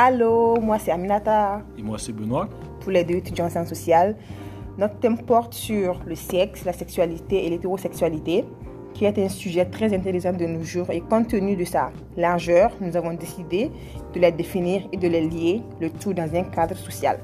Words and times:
Allô, 0.00 0.60
moi 0.60 0.78
c'est 0.78 0.92
Aminata. 0.92 1.60
Et 1.76 1.82
moi 1.82 1.98
c'est 1.98 2.12
Benoît. 2.12 2.48
Tous 2.80 2.88
les 2.88 3.02
deux 3.02 3.16
étudiants 3.16 3.46
en 3.46 3.50
sciences 3.50 3.68
sociales. 3.68 4.14
Notre 4.78 4.94
thème 5.00 5.18
porte 5.18 5.54
sur 5.54 6.00
le 6.06 6.14
sexe, 6.14 6.64
la 6.64 6.72
sexualité 6.72 7.44
et 7.44 7.50
l'hétérosexualité, 7.50 8.44
qui 8.94 9.06
est 9.06 9.18
un 9.18 9.28
sujet 9.28 9.64
très 9.64 9.92
intéressant 9.92 10.32
de 10.32 10.46
nos 10.46 10.62
jours. 10.62 10.88
Et 10.90 11.00
compte 11.00 11.26
tenu 11.26 11.56
de 11.56 11.64
sa 11.64 11.90
largeur, 12.16 12.70
nous 12.80 12.96
avons 12.96 13.12
décidé 13.14 13.72
de 14.14 14.20
les 14.20 14.30
définir 14.30 14.82
et 14.92 14.96
de 14.96 15.08
les 15.08 15.28
lier, 15.28 15.62
le 15.80 15.90
tout 15.90 16.14
dans 16.14 16.32
un 16.32 16.44
cadre 16.44 16.76
social. 16.76 17.18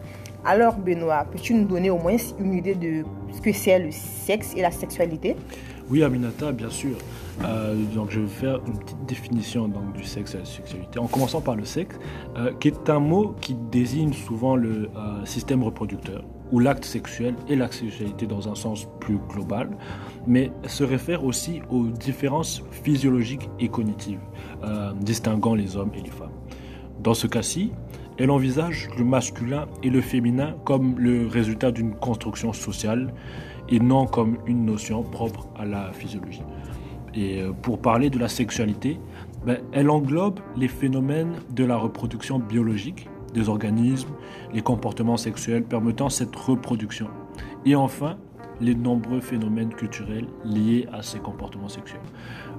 Alors 0.45 0.75
Benoît, 0.75 1.27
peux-tu 1.31 1.55
nous 1.55 1.67
donner 1.67 1.91
au 1.91 1.99
moins 1.99 2.17
une 2.41 2.55
idée 2.55 2.75
de 2.75 3.05
ce 3.33 3.41
que 3.41 3.53
c'est 3.53 3.79
le 3.79 3.93
sexe 3.93 4.53
et 4.57 4.63
la 4.63 4.73
sexualité? 4.73 5.37
Oui 5.89 6.03
Aminata, 6.03 6.51
bien 6.51 6.71
sûr. 6.71 6.97
Euh, 7.43 7.75
donc 7.95 8.11
je 8.11 8.21
vais 8.21 8.27
faire 8.27 8.61
une 8.67 8.79
petite 8.79 9.05
définition 9.07 9.69
donc, 9.69 9.93
du 9.95 10.05
sexe 10.05 10.35
et 10.35 10.39
de 10.39 10.43
la 10.43 10.47
sexualité, 10.47 10.99
en 10.99 11.07
commençant 11.07 11.41
par 11.41 11.57
le 11.57 11.65
sexe, 11.65 11.97
euh, 12.37 12.53
qui 12.61 12.69
est 12.69 12.91
un 12.91 13.01
mot 13.01 13.35
qui 13.41 13.55
désigne 13.71 14.13
souvent 14.13 14.57
le 14.57 14.91
euh, 14.97 15.25
système 15.25 15.63
reproducteur 15.63 16.23
ou 16.53 16.61
l'acte 16.61 16.85
sexuel 16.85 17.35
et 17.49 17.57
la 17.57 17.71
sexualité 17.71 18.27
dans 18.27 18.49
un 18.49 18.55
sens 18.55 18.87
plus 19.01 19.19
global, 19.29 19.71
mais 20.27 20.53
se 20.67 20.85
réfère 20.85 21.25
aussi 21.25 21.63
aux 21.71 21.87
différences 21.87 22.63
physiologiques 22.71 23.49
et 23.59 23.69
cognitives 23.69 24.21
distinguant 25.01 25.55
les 25.55 25.77
hommes 25.77 25.91
et 25.95 26.01
les 26.01 26.11
femmes. 26.11 26.31
Dans 27.03 27.15
ce 27.15 27.27
cas-ci, 27.27 27.73
elle 28.19 28.31
envisage 28.31 28.89
le 28.97 29.05
masculin 29.05 29.67
et 29.83 29.91
le 29.91 30.01
féminin 30.01 30.55
comme 30.65 30.99
le 30.99 31.27
résultat 31.27 31.73
d'une 31.73 31.95
construction 31.95 32.53
sociale 32.53 33.13
et 33.69 33.81
non 33.81 34.07
comme 34.07 34.39
une 34.47 34.65
notion 34.65 35.03
propre 35.03 35.49
à 35.57 35.65
la 35.65 35.93
physiologie. 35.93 36.43
Et 37.17 37.41
euh, 37.41 37.53
pour 37.53 37.81
parler 37.81 38.11
de 38.11 38.19
la 38.19 38.29
sexualité, 38.29 38.99
ben, 39.47 39.59
elle 39.73 39.91
englobe 39.91 40.41
les 40.57 40.69
phénomènes 40.69 41.35
de 41.51 41.65
la 41.65 41.77
reproduction 41.77 42.39
biologique 42.39 43.09
des 43.35 43.49
organismes, 43.49 44.11
les 44.53 44.63
comportements 44.63 45.17
sexuels 45.17 45.65
permettant 45.65 46.09
cette 46.09 46.35
reproduction. 46.35 47.09
Et 47.67 47.75
enfin, 47.75 48.17
les 48.61 48.75
nombreux 48.75 49.21
phénomènes 49.21 49.75
culturels 49.75 50.27
liés 50.45 50.87
à 50.93 51.03
ces 51.03 51.19
comportements 51.19 51.69
sexuels. 51.69 52.01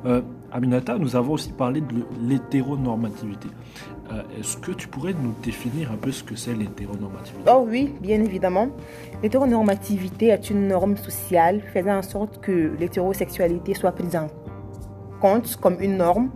Euh, 0.05 0.21
Aminata, 0.51 0.97
nous 0.97 1.15
avons 1.15 1.33
aussi 1.33 1.51
parlé 1.51 1.81
de 1.81 2.05
l'hétéronormativité. 2.21 3.47
Euh, 4.11 4.21
est-ce 4.39 4.57
que 4.57 4.71
tu 4.71 4.87
pourrais 4.87 5.13
nous 5.13 5.33
définir 5.43 5.91
un 5.91 5.97
peu 5.97 6.11
ce 6.11 6.23
que 6.23 6.35
c'est 6.35 6.53
l'hétéronormativité? 6.53 7.49
Oh 7.51 7.65
oui, 7.67 7.93
bien 8.01 8.21
évidemment. 8.21 8.69
L'hétéronormativité 9.23 10.27
est 10.27 10.49
une 10.49 10.67
norme 10.67 10.97
sociale 10.97 11.61
faisant 11.73 11.97
en 11.97 12.01
sorte 12.03 12.39
que 12.39 12.75
l'hétérosexualité 12.79 13.73
soit 13.73 13.93
prise 13.93 14.15
en 14.15 14.27
compte 15.19 15.55
comme 15.55 15.81
une 15.81 15.97
norme. 15.97 16.29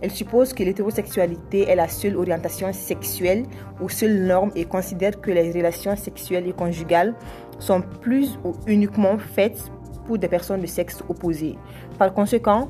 Elle 0.00 0.12
suppose 0.12 0.52
que 0.52 0.62
l'hétérosexualité 0.62 1.68
est 1.68 1.74
la 1.74 1.88
seule 1.88 2.16
orientation 2.16 2.72
sexuelle 2.72 3.46
ou 3.80 3.88
seule 3.88 4.22
norme 4.22 4.52
et 4.54 4.64
considère 4.64 5.20
que 5.20 5.32
les 5.32 5.50
relations 5.50 5.96
sexuelles 5.96 6.46
et 6.46 6.52
conjugales 6.52 7.14
sont 7.58 7.82
plus 8.00 8.38
ou 8.44 8.52
uniquement 8.66 9.18
faites 9.18 9.70
pour 10.06 10.18
des 10.18 10.28
personnes 10.28 10.60
de 10.60 10.66
sexe 10.66 11.02
opposé. 11.08 11.56
Par 11.98 12.12
conséquent, 12.14 12.68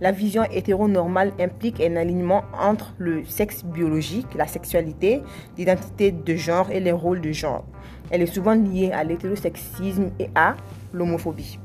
la 0.00 0.12
vision 0.12 0.44
hétéronormale 0.44 1.32
implique 1.40 1.80
un 1.80 1.96
alignement 1.96 2.44
entre 2.58 2.94
le 2.98 3.24
sexe 3.24 3.64
biologique, 3.64 4.26
la 4.36 4.46
sexualité, 4.46 5.22
l'identité 5.56 6.12
de 6.12 6.36
genre 6.36 6.70
et 6.70 6.80
les 6.80 6.92
rôles 6.92 7.20
de 7.20 7.32
genre. 7.32 7.64
Elle 8.10 8.22
est 8.22 8.26
souvent 8.26 8.54
liée 8.54 8.92
à 8.92 9.04
l'hétérosexisme 9.04 10.10
et 10.18 10.30
à 10.34 10.56
l'homophobie. 10.92 11.58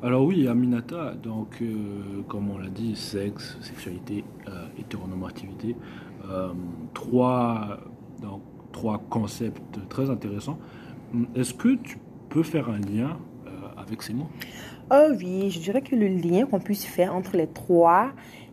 Alors 0.00 0.24
oui, 0.24 0.46
Aminata, 0.46 1.14
donc 1.14 1.60
euh, 1.60 2.22
comme 2.28 2.50
on 2.50 2.58
l'a 2.58 2.68
dit, 2.68 2.94
sexe, 2.94 3.58
sexualité, 3.60 4.24
euh, 4.46 4.66
hétéronormativité, 4.78 5.74
trois, 6.94 7.78
donc, 8.22 8.40
trois 8.72 8.98
concepts 9.10 9.78
très 9.88 10.10
intéressants. 10.10 10.58
Est-ce 11.34 11.54
que 11.54 11.74
tu 11.76 11.98
peux 12.28 12.42
faire 12.42 12.68
un 12.68 12.78
lien 12.78 13.16
avec 13.76 14.02
ces 14.02 14.12
mots? 14.14 14.28
Oh 14.90 15.08
oui, 15.18 15.50
je 15.50 15.58
dirais 15.60 15.82
que 15.82 15.96
le 15.96 16.08
lien 16.08 16.46
qu'on 16.46 16.60
puisse 16.60 16.84
faire 16.84 17.14
entre 17.14 17.36
les 17.36 17.46
trois 17.46 18.10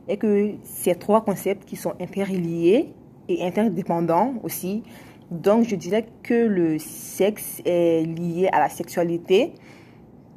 est 0.08 0.18
que 0.18 0.52
ces 0.64 0.96
trois 0.96 1.24
concepts 1.24 1.66
qui 1.66 1.76
sont 1.76 1.94
interliés 2.00 2.94
et 3.28 3.46
interdépendants 3.46 4.36
aussi. 4.44 4.84
Donc 5.32 5.66
je 5.68 5.76
dirais 5.76 6.06
que 6.24 6.46
le 6.46 6.78
sexe 6.80 7.62
est 7.66 8.06
lié 8.06 8.48
à 8.52 8.60
la 8.60 8.70
sexualité 8.70 9.54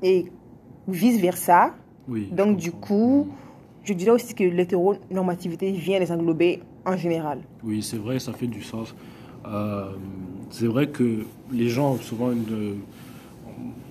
et 0.03 0.27
vice-versa. 0.87 1.75
Donc, 2.33 2.57
du 2.57 2.73
coup, 2.73 3.29
je 3.85 3.93
dirais 3.93 4.13
aussi 4.13 4.35
que 4.35 4.45
l'hétéronormativité 4.45 5.73
vient 5.73 5.99
les 5.99 6.11
englober 6.11 6.63
général. 6.97 7.41
Oui, 7.63 7.83
c'est 7.83 7.99
vrai, 7.99 8.19
ça 8.19 8.33
fait 8.33 8.47
du 8.47 8.63
sens. 8.63 8.95
Euh, 9.47 9.91
c'est 10.51 10.67
vrai 10.67 10.89
que 10.89 11.25
les 11.53 11.69
gens, 11.69 11.97
souvent, 11.97 12.31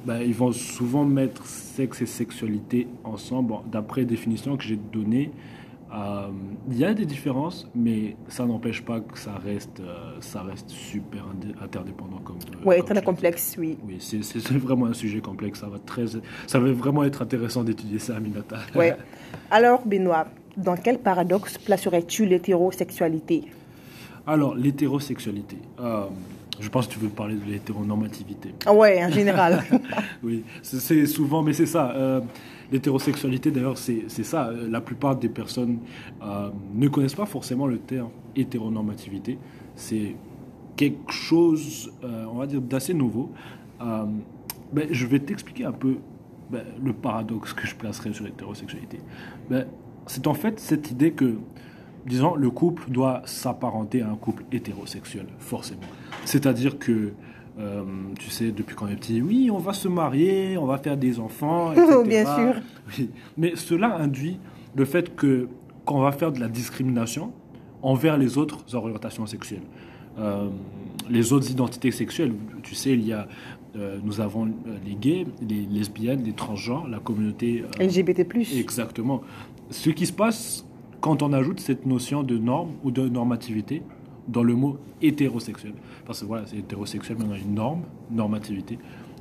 ben, 0.06 0.22
ils 0.22 0.34
vont 0.34 0.52
souvent 0.52 1.06
mettre 1.06 1.46
sexe 1.46 2.02
et 2.02 2.06
sexualité 2.06 2.88
ensemble. 3.04 3.56
D'après 3.72 4.06
définition 4.06 4.58
que 4.58 4.64
j'ai 4.64 4.78
donnée, 4.78 5.32
il 6.70 6.78
y 6.78 6.86
a 6.86 6.94
des 6.94 7.06
différences, 7.06 7.68
mais 7.74 8.16
ça 8.28 8.46
n'empêche 8.46 8.84
pas 8.84 9.00
que 9.00 9.18
ça 9.18 9.34
reste, 9.44 9.80
euh, 9.80 10.18
ça 10.20 10.42
reste 10.42 10.70
super 10.70 11.26
interdépendant. 11.62 12.18
Comme, 12.24 12.38
euh, 12.38 12.58
oui, 12.66 12.84
très 12.84 13.02
complexe, 13.02 13.56
oui. 13.58 13.78
Oui, 13.88 13.98
c'est 14.00 14.52
vraiment 14.54 14.88
un 14.88 14.94
sujet 14.94 15.22
complexe. 15.22 15.60
Ça 15.60 15.68
va, 15.68 15.80
très, 15.80 16.06
ça 16.48 16.60
va 16.60 16.72
vraiment 16.72 17.04
être 17.04 17.22
intéressant 17.22 17.64
d'étudier 17.64 18.00
ça, 18.00 18.18
Aminata. 18.18 18.58
Oui. 18.76 18.88
Alors, 19.50 19.86
Benoît, 19.86 20.28
dans 20.58 20.76
quel 20.76 21.00
paradoxe 21.00 21.58
placerais-tu 21.58 22.26
l'hétérosexualité? 22.26 23.46
Alors, 24.26 24.56
l'hétérosexualité. 24.56 25.58
je 26.60 26.70
pense 26.70 26.88
que 26.88 26.94
tu 26.94 27.00
veux 27.00 27.10
parler 27.10 27.36
de 27.36 27.50
l'hétéronormativité. 27.50 28.54
Ah 28.66 28.74
ouais, 28.74 29.04
en 29.06 29.10
général. 29.10 29.64
oui, 30.24 30.44
c'est 30.62 31.06
souvent, 31.06 31.42
mais 31.42 31.54
c'est 31.54 31.66
ça. 31.66 32.22
L'hétérosexualité, 32.72 33.52
d'ailleurs, 33.52 33.78
c'est 33.78 34.10
ça. 34.10 34.52
La 34.52 34.82
plupart 34.82 35.16
des 35.16 35.30
personnes 35.30 35.80
euh, 36.22 36.50
ne 36.74 36.88
connaissent 36.90 37.16
pas 37.16 37.26
forcément 37.26 37.66
le 37.68 37.80
terme 37.80 38.10
hétéronormativité. 38.36 39.38
C'est 39.76 40.16
quelque 40.76 41.12
chose, 41.12 41.92
euh, 42.04 42.26
on 42.32 42.38
va 42.38 42.48
dire, 42.48 42.62
d'assez 42.62 42.94
nouveau. 42.94 43.32
Euh, 43.82 44.06
ben, 44.74 44.88
je 44.92 45.08
vais 45.08 45.20
t'expliquer 45.20 45.66
un 45.66 45.72
peu 45.72 45.98
ben, 46.50 46.64
le 46.84 46.94
paradoxe 46.94 47.54
que 47.54 47.66
je 47.66 47.76
placerai 47.76 48.14
sur 48.14 48.26
l'hétérosexualité. 48.26 49.00
Ben, 49.50 49.66
c'est 50.06 50.28
en 50.28 50.34
fait 50.34 50.60
cette 50.60 50.92
idée 50.92 51.12
que, 51.12 51.36
disons, 52.06 52.36
le 52.36 52.50
couple 52.50 52.90
doit 52.90 53.22
s'apparenter 53.26 54.02
à 54.02 54.10
un 54.10 54.16
couple 54.16 54.44
hétérosexuel, 54.52 55.28
forcément. 55.40 55.82
C'est-à-dire 56.26 56.78
que 56.80 57.14
euh, 57.60 57.84
tu 58.20 58.30
sais, 58.30 58.52
depuis 58.52 58.76
qu'on 58.76 58.88
est 58.88 58.96
petit, 58.96 59.22
oui, 59.22 59.50
on 59.52 59.58
va 59.58 59.74
se 59.74 59.88
marier, 59.88 60.58
on 60.58 60.66
va 60.66 60.78
faire 60.78 60.98
des 60.98 61.20
enfants, 61.20 61.72
etc. 61.74 61.98
Bien 62.06 62.26
sûr. 62.26 63.08
Mais 63.38 63.56
cela 63.56 63.96
induit 63.96 64.40
le 64.76 64.86
fait 64.86 65.16
que 65.16 65.48
qu'on 65.86 66.02
va 66.02 66.12
faire 66.12 66.32
de 66.32 66.40
la 66.40 66.50
discrimination 66.50 67.32
envers 67.82 68.18
les 68.18 68.38
autres 68.38 68.76
orientations 68.76 69.26
sexuelles. 69.26 69.64
Euh, 70.20 70.50
les 71.10 71.32
autres 71.32 71.50
identités 71.50 71.92
sexuelles, 71.92 72.34
tu 72.62 72.76
sais, 72.76 72.92
il 72.92 73.08
y 73.08 73.14
a, 73.14 73.28
euh, 73.78 73.98
nous 74.04 74.20
avons 74.20 74.50
les 74.86 74.96
gays, 74.96 75.26
les 75.42 75.62
lesbiennes, 75.62 76.24
les 76.24 76.34
transgenres, 76.34 76.88
la 76.88 77.00
communauté 77.00 77.64
LGBT+. 77.80 78.28
Exactement. 78.58 79.22
Ce 79.70 79.90
qui 79.90 80.06
se 80.06 80.14
passe 80.14 80.66
quand 81.00 81.24
on 81.24 81.32
ajoute 81.34 81.60
cette 81.60 81.86
notion 81.86 82.24
de 82.24 82.38
norme 82.38 82.72
ou 82.84 82.92
de 82.92 83.08
normativité 83.08 83.82
dans 84.28 84.44
le 84.44 84.56
mot 84.56 84.78
hétérosexuel. 85.02 85.74
Parce 86.06 86.22
que 86.22 86.26
voilà, 86.26 86.46
c'est 86.46 86.58
hétérosexuel, 86.58 87.18
mais 87.20 87.26
on 87.30 87.32
a 87.34 87.38
une 87.38 87.54
norme, 87.54 87.82
normativité. 88.12 88.78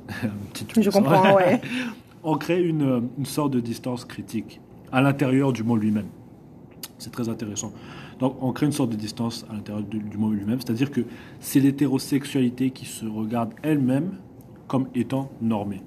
Je 0.79 0.89
comprends, 0.89 1.35
ouais. 1.35 1.61
on 2.23 2.37
crée 2.37 2.61
une, 2.61 3.09
une, 3.17 3.25
sorte 3.25 3.51
de 3.53 3.59
distance 3.59 4.05
critique 4.05 4.59
à 4.91 5.01
l'intérieur 5.01 5.53
du 5.53 5.63
mot 5.63 5.75
lui-même. 5.75 6.07
C'est 6.97 7.11
très 7.11 7.29
intéressant. 7.29 7.71
Donc, 8.19 8.35
on 8.41 8.51
crée 8.51 8.65
une 8.65 8.71
sorte 8.71 8.89
de 8.89 8.95
distance 8.95 9.45
à 9.49 9.53
l'intérieur 9.53 9.83
du, 9.83 9.99
du, 9.99 10.17
mot 10.17 10.31
lui-même, 10.31 10.59
c'est-à-dire 10.59 10.91
que 10.91 11.01
c'est 11.39 11.59
l'hétérosexualité 11.59 12.71
qui 12.71 12.85
se 12.85 13.05
regarde 13.05 13.53
elle-même 13.61 14.13
comme 14.67 14.87
étant 14.95 15.29
normée. 15.41 15.81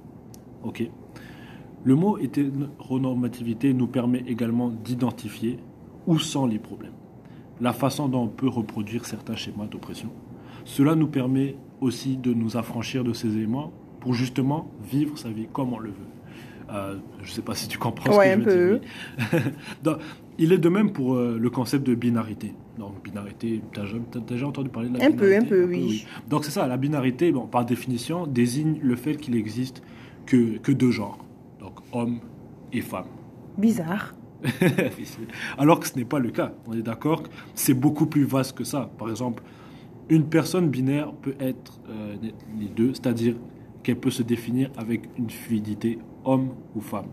Ok 0.62 0.88
Le 1.84 1.94
mot 1.94 2.18
hétéronormativité 2.18 3.74
nous 3.74 3.88
permet 3.88 4.22
également 4.26 4.68
d'identifier 4.68 5.58
où 6.06 6.18
sont 6.18 6.46
les 6.46 6.58
problèmes 6.58 6.92
la 7.60 7.72
façon 7.72 8.08
dont 8.08 8.22
on 8.24 8.28
peut 8.28 8.48
reproduire 8.48 9.04
certains 9.04 9.36
schémas 9.36 9.66
d'oppression. 9.66 10.10
Cela 10.64 10.94
nous 10.94 11.08
permet 11.08 11.56
aussi 11.80 12.16
de 12.16 12.32
nous 12.32 12.56
affranchir 12.56 13.04
de 13.04 13.12
ces 13.12 13.36
éléments 13.36 13.72
pour 14.00 14.14
justement 14.14 14.70
vivre 14.90 15.18
sa 15.18 15.30
vie 15.30 15.46
comme 15.52 15.72
on 15.72 15.78
le 15.78 15.90
veut. 15.90 15.96
Euh, 16.72 16.96
je 17.22 17.30
ne 17.30 17.34
sais 17.34 17.42
pas 17.42 17.54
si 17.54 17.68
tu 17.68 17.78
comprends 17.78 18.12
ce 18.12 18.18
que 18.18 18.50
je 18.50 18.58
veux 18.58 18.80
dire. 19.82 19.98
il 20.38 20.52
est 20.52 20.58
de 20.58 20.68
même 20.68 20.92
pour 20.92 21.14
euh, 21.14 21.36
le 21.38 21.50
concept 21.50 21.86
de 21.86 21.94
binarité. 21.94 22.54
Donc, 22.78 23.02
binarité, 23.02 23.60
tu 23.72 23.80
as, 23.80 24.20
déjà 24.20 24.46
entendu 24.46 24.70
parler 24.70 24.88
de 24.88 24.98
la 24.98 25.04
un 25.04 25.10
binarité? 25.10 25.46
peu, 25.46 25.64
un 25.64 25.64
peu, 25.66 25.70
oui. 25.70 26.06
Donc, 26.28 26.44
c'est 26.44 26.50
ça, 26.50 26.66
la 26.66 26.76
binarité, 26.76 27.32
bon, 27.32 27.46
par 27.46 27.64
définition, 27.64 28.26
désigne 28.26 28.78
le 28.80 28.96
fait 28.96 29.16
qu'il 29.16 29.36
existe 29.36 29.82
que, 30.26 30.58
que 30.58 30.72
deux 30.72 30.92
genres, 30.92 31.18
donc 31.58 31.74
homme 31.92 32.20
et 32.72 32.80
femme. 32.80 33.06
Bizarre. 33.58 34.14
Alors 35.58 35.80
que 35.80 35.86
ce 35.86 35.96
n'est 35.96 36.04
pas 36.04 36.18
le 36.18 36.30
cas. 36.30 36.52
On 36.66 36.72
est 36.72 36.82
d'accord 36.82 37.22
C'est 37.54 37.74
beaucoup 37.74 38.06
plus 38.06 38.24
vaste 38.24 38.56
que 38.56 38.64
ça. 38.64 38.90
Par 38.98 39.10
exemple, 39.10 39.42
une 40.08 40.28
personne 40.28 40.68
binaire 40.68 41.12
peut 41.12 41.36
être 41.40 41.80
euh, 41.88 42.16
les 42.58 42.68
deux, 42.68 42.92
c'est-à-dire 42.94 43.36
qu'elle 43.82 43.98
peut 43.98 44.10
se 44.10 44.22
définir 44.22 44.70
avec 44.76 45.02
une 45.16 45.30
fluidité 45.30 45.98
homme 46.24 46.50
ou 46.74 46.80
femme. 46.80 47.06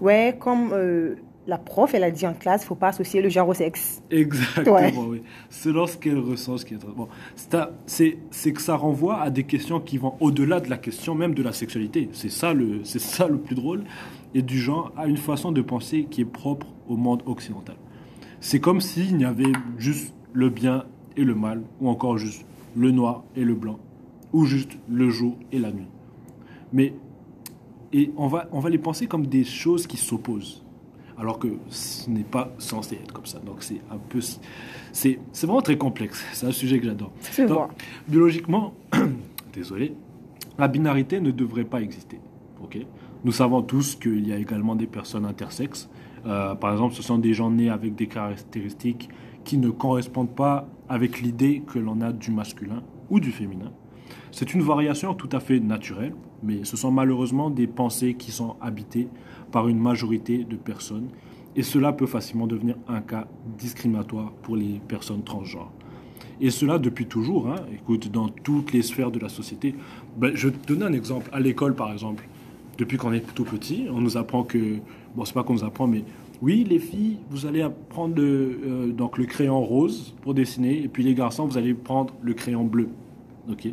Ouais, 0.00 0.36
comme 0.38 0.70
euh, 0.72 1.16
la 1.46 1.58
prof, 1.58 1.94
elle 1.94 2.04
a 2.04 2.10
dit 2.10 2.26
en 2.26 2.34
classe, 2.34 2.62
il 2.62 2.64
ne 2.64 2.68
faut 2.68 2.74
pas 2.74 2.88
associer 2.88 3.22
le 3.22 3.28
genre 3.28 3.48
au 3.48 3.54
sexe. 3.54 4.02
Exactement, 4.10 5.06
oui. 5.08 5.22
Selon 5.48 5.86
ce 5.86 5.96
qu'elle 5.96 6.18
ressent, 6.18 6.58
ce 6.58 6.64
qui 6.64 6.74
est... 6.74 6.78
Bon, 6.78 7.08
c'est 7.86 8.52
que 8.52 8.60
ça 8.60 8.76
renvoie 8.76 9.20
à 9.20 9.30
des 9.30 9.44
questions 9.44 9.80
qui 9.80 9.98
vont 9.98 10.14
au-delà 10.20 10.60
de 10.60 10.68
la 10.68 10.76
question 10.76 11.14
même 11.14 11.34
de 11.34 11.42
la 11.42 11.52
sexualité. 11.52 12.08
C'est 12.12 12.30
ça, 12.30 12.52
le, 12.52 12.84
ça 12.84 13.26
le 13.26 13.38
plus 13.38 13.54
drôle. 13.54 13.84
Et 14.34 14.42
du 14.42 14.58
genre 14.58 14.92
à 14.96 15.06
une 15.06 15.16
façon 15.16 15.50
de 15.50 15.60
penser 15.60 16.06
qui 16.08 16.20
est 16.20 16.24
propre 16.24 16.66
au 16.88 16.96
monde 16.96 17.22
occidental. 17.26 17.76
C'est 18.40 18.60
comme 18.60 18.80
s'il 18.80 19.16
n'y 19.16 19.24
avait 19.24 19.52
juste 19.76 20.14
le 20.32 20.50
bien 20.50 20.84
et 21.16 21.24
le 21.24 21.34
mal, 21.34 21.62
ou 21.80 21.88
encore 21.88 22.16
juste 22.16 22.44
le 22.76 22.92
noir 22.92 23.24
et 23.34 23.44
le 23.44 23.54
blanc, 23.54 23.78
ou 24.32 24.44
juste 24.44 24.78
le 24.88 25.10
jour 25.10 25.36
et 25.50 25.58
la 25.58 25.72
nuit. 25.72 25.88
Mais 26.72 26.94
et 27.92 28.12
on 28.16 28.28
va, 28.28 28.48
on 28.52 28.60
va 28.60 28.70
les 28.70 28.78
penser 28.78 29.08
comme 29.08 29.26
des 29.26 29.42
choses 29.42 29.88
qui 29.88 29.96
s'opposent 29.96 30.64
alors 31.20 31.38
que 31.38 31.48
ce 31.68 32.08
n'est 32.08 32.24
pas 32.24 32.50
censé 32.58 32.94
être 32.94 33.12
comme 33.12 33.26
ça. 33.26 33.38
Donc 33.40 33.62
c'est 33.62 33.82
un 33.90 33.98
peu, 33.98 34.20
c'est, 34.22 35.18
c'est 35.32 35.46
vraiment 35.46 35.60
très 35.60 35.76
complexe. 35.76 36.24
C'est 36.32 36.46
un 36.46 36.52
sujet 36.52 36.80
que 36.80 36.86
j'adore. 36.86 37.12
biologiquement, 38.08 38.72
désolé, 39.52 39.94
la 40.58 40.66
binarité 40.66 41.20
ne 41.20 41.30
devrait 41.30 41.64
pas 41.64 41.82
exister. 41.82 42.18
Ok? 42.62 42.78
Nous 43.22 43.32
savons 43.32 43.60
tous 43.60 43.96
qu'il 43.96 44.26
y 44.26 44.32
a 44.32 44.38
également 44.38 44.74
des 44.74 44.86
personnes 44.86 45.26
intersexes. 45.26 45.90
Euh, 46.24 46.54
par 46.54 46.72
exemple, 46.72 46.94
ce 46.94 47.02
sont 47.02 47.18
des 47.18 47.34
gens 47.34 47.50
nés 47.50 47.68
avec 47.68 47.94
des 47.94 48.06
caractéristiques 48.06 49.10
qui 49.44 49.58
ne 49.58 49.68
correspondent 49.68 50.34
pas 50.34 50.68
avec 50.88 51.20
l'idée 51.20 51.62
que 51.66 51.78
l'on 51.78 52.00
a 52.00 52.12
du 52.12 52.30
masculin 52.30 52.82
ou 53.10 53.20
du 53.20 53.30
féminin. 53.30 53.72
C'est 54.32 54.54
une 54.54 54.62
variation 54.62 55.14
tout 55.14 55.28
à 55.32 55.40
fait 55.40 55.60
naturelle, 55.60 56.14
mais 56.42 56.64
ce 56.64 56.76
sont 56.76 56.90
malheureusement 56.90 57.50
des 57.50 57.66
pensées 57.66 58.14
qui 58.14 58.30
sont 58.30 58.56
habitées 58.60 59.08
par 59.50 59.68
une 59.68 59.78
majorité 59.78 60.44
de 60.44 60.56
personnes, 60.56 61.08
et 61.56 61.62
cela 61.62 61.92
peut 61.92 62.06
facilement 62.06 62.46
devenir 62.46 62.76
un 62.88 63.00
cas 63.00 63.26
discriminatoire 63.58 64.32
pour 64.42 64.56
les 64.56 64.80
personnes 64.86 65.24
transgenres. 65.24 65.72
Et 66.40 66.50
cela 66.50 66.78
depuis 66.78 67.06
toujours, 67.06 67.48
hein. 67.48 67.56
écoute, 67.74 68.10
dans 68.10 68.28
toutes 68.28 68.72
les 68.72 68.82
sphères 68.82 69.10
de 69.10 69.18
la 69.18 69.28
société. 69.28 69.74
Ben, 70.16 70.34
je 70.34 70.48
vais 70.48 70.56
te 70.56 70.72
donner 70.72 70.86
un 70.86 70.92
exemple. 70.92 71.28
À 71.32 71.40
l'école, 71.40 71.74
par 71.74 71.92
exemple, 71.92 72.26
depuis 72.78 72.96
qu'on 72.96 73.12
est 73.12 73.34
tout 73.34 73.44
petit, 73.44 73.86
on 73.90 74.00
nous 74.00 74.16
apprend 74.16 74.42
que, 74.42 74.76
bon, 75.14 75.24
c'est 75.24 75.34
pas 75.34 75.42
qu'on 75.42 75.52
nous 75.52 75.64
apprend, 75.64 75.86
mais 75.86 76.02
oui, 76.40 76.64
les 76.64 76.78
filles, 76.78 77.18
vous 77.28 77.44
allez 77.44 77.60
apprendre 77.60 78.16
le, 78.16 78.60
euh, 78.64 78.92
donc 78.92 79.18
le 79.18 79.26
crayon 79.26 79.60
rose 79.60 80.14
pour 80.22 80.32
dessiner, 80.32 80.82
et 80.82 80.88
puis 80.88 81.02
les 81.02 81.14
garçons, 81.14 81.44
vous 81.46 81.58
allez 81.58 81.74
prendre 81.74 82.14
le 82.22 82.32
crayon 82.32 82.64
bleu. 82.64 82.88
Ok? 83.50 83.68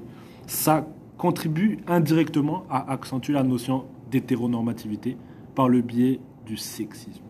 Ça 0.47 0.87
contribue 1.17 1.77
indirectement 1.87 2.63
à 2.69 2.91
accentuer 2.91 3.33
la 3.33 3.43
notion 3.43 3.85
d'hétéronormativité 4.09 5.17
par 5.53 5.69
le 5.69 5.81
biais 5.81 6.19
du 6.45 6.57
sexisme. 6.57 7.21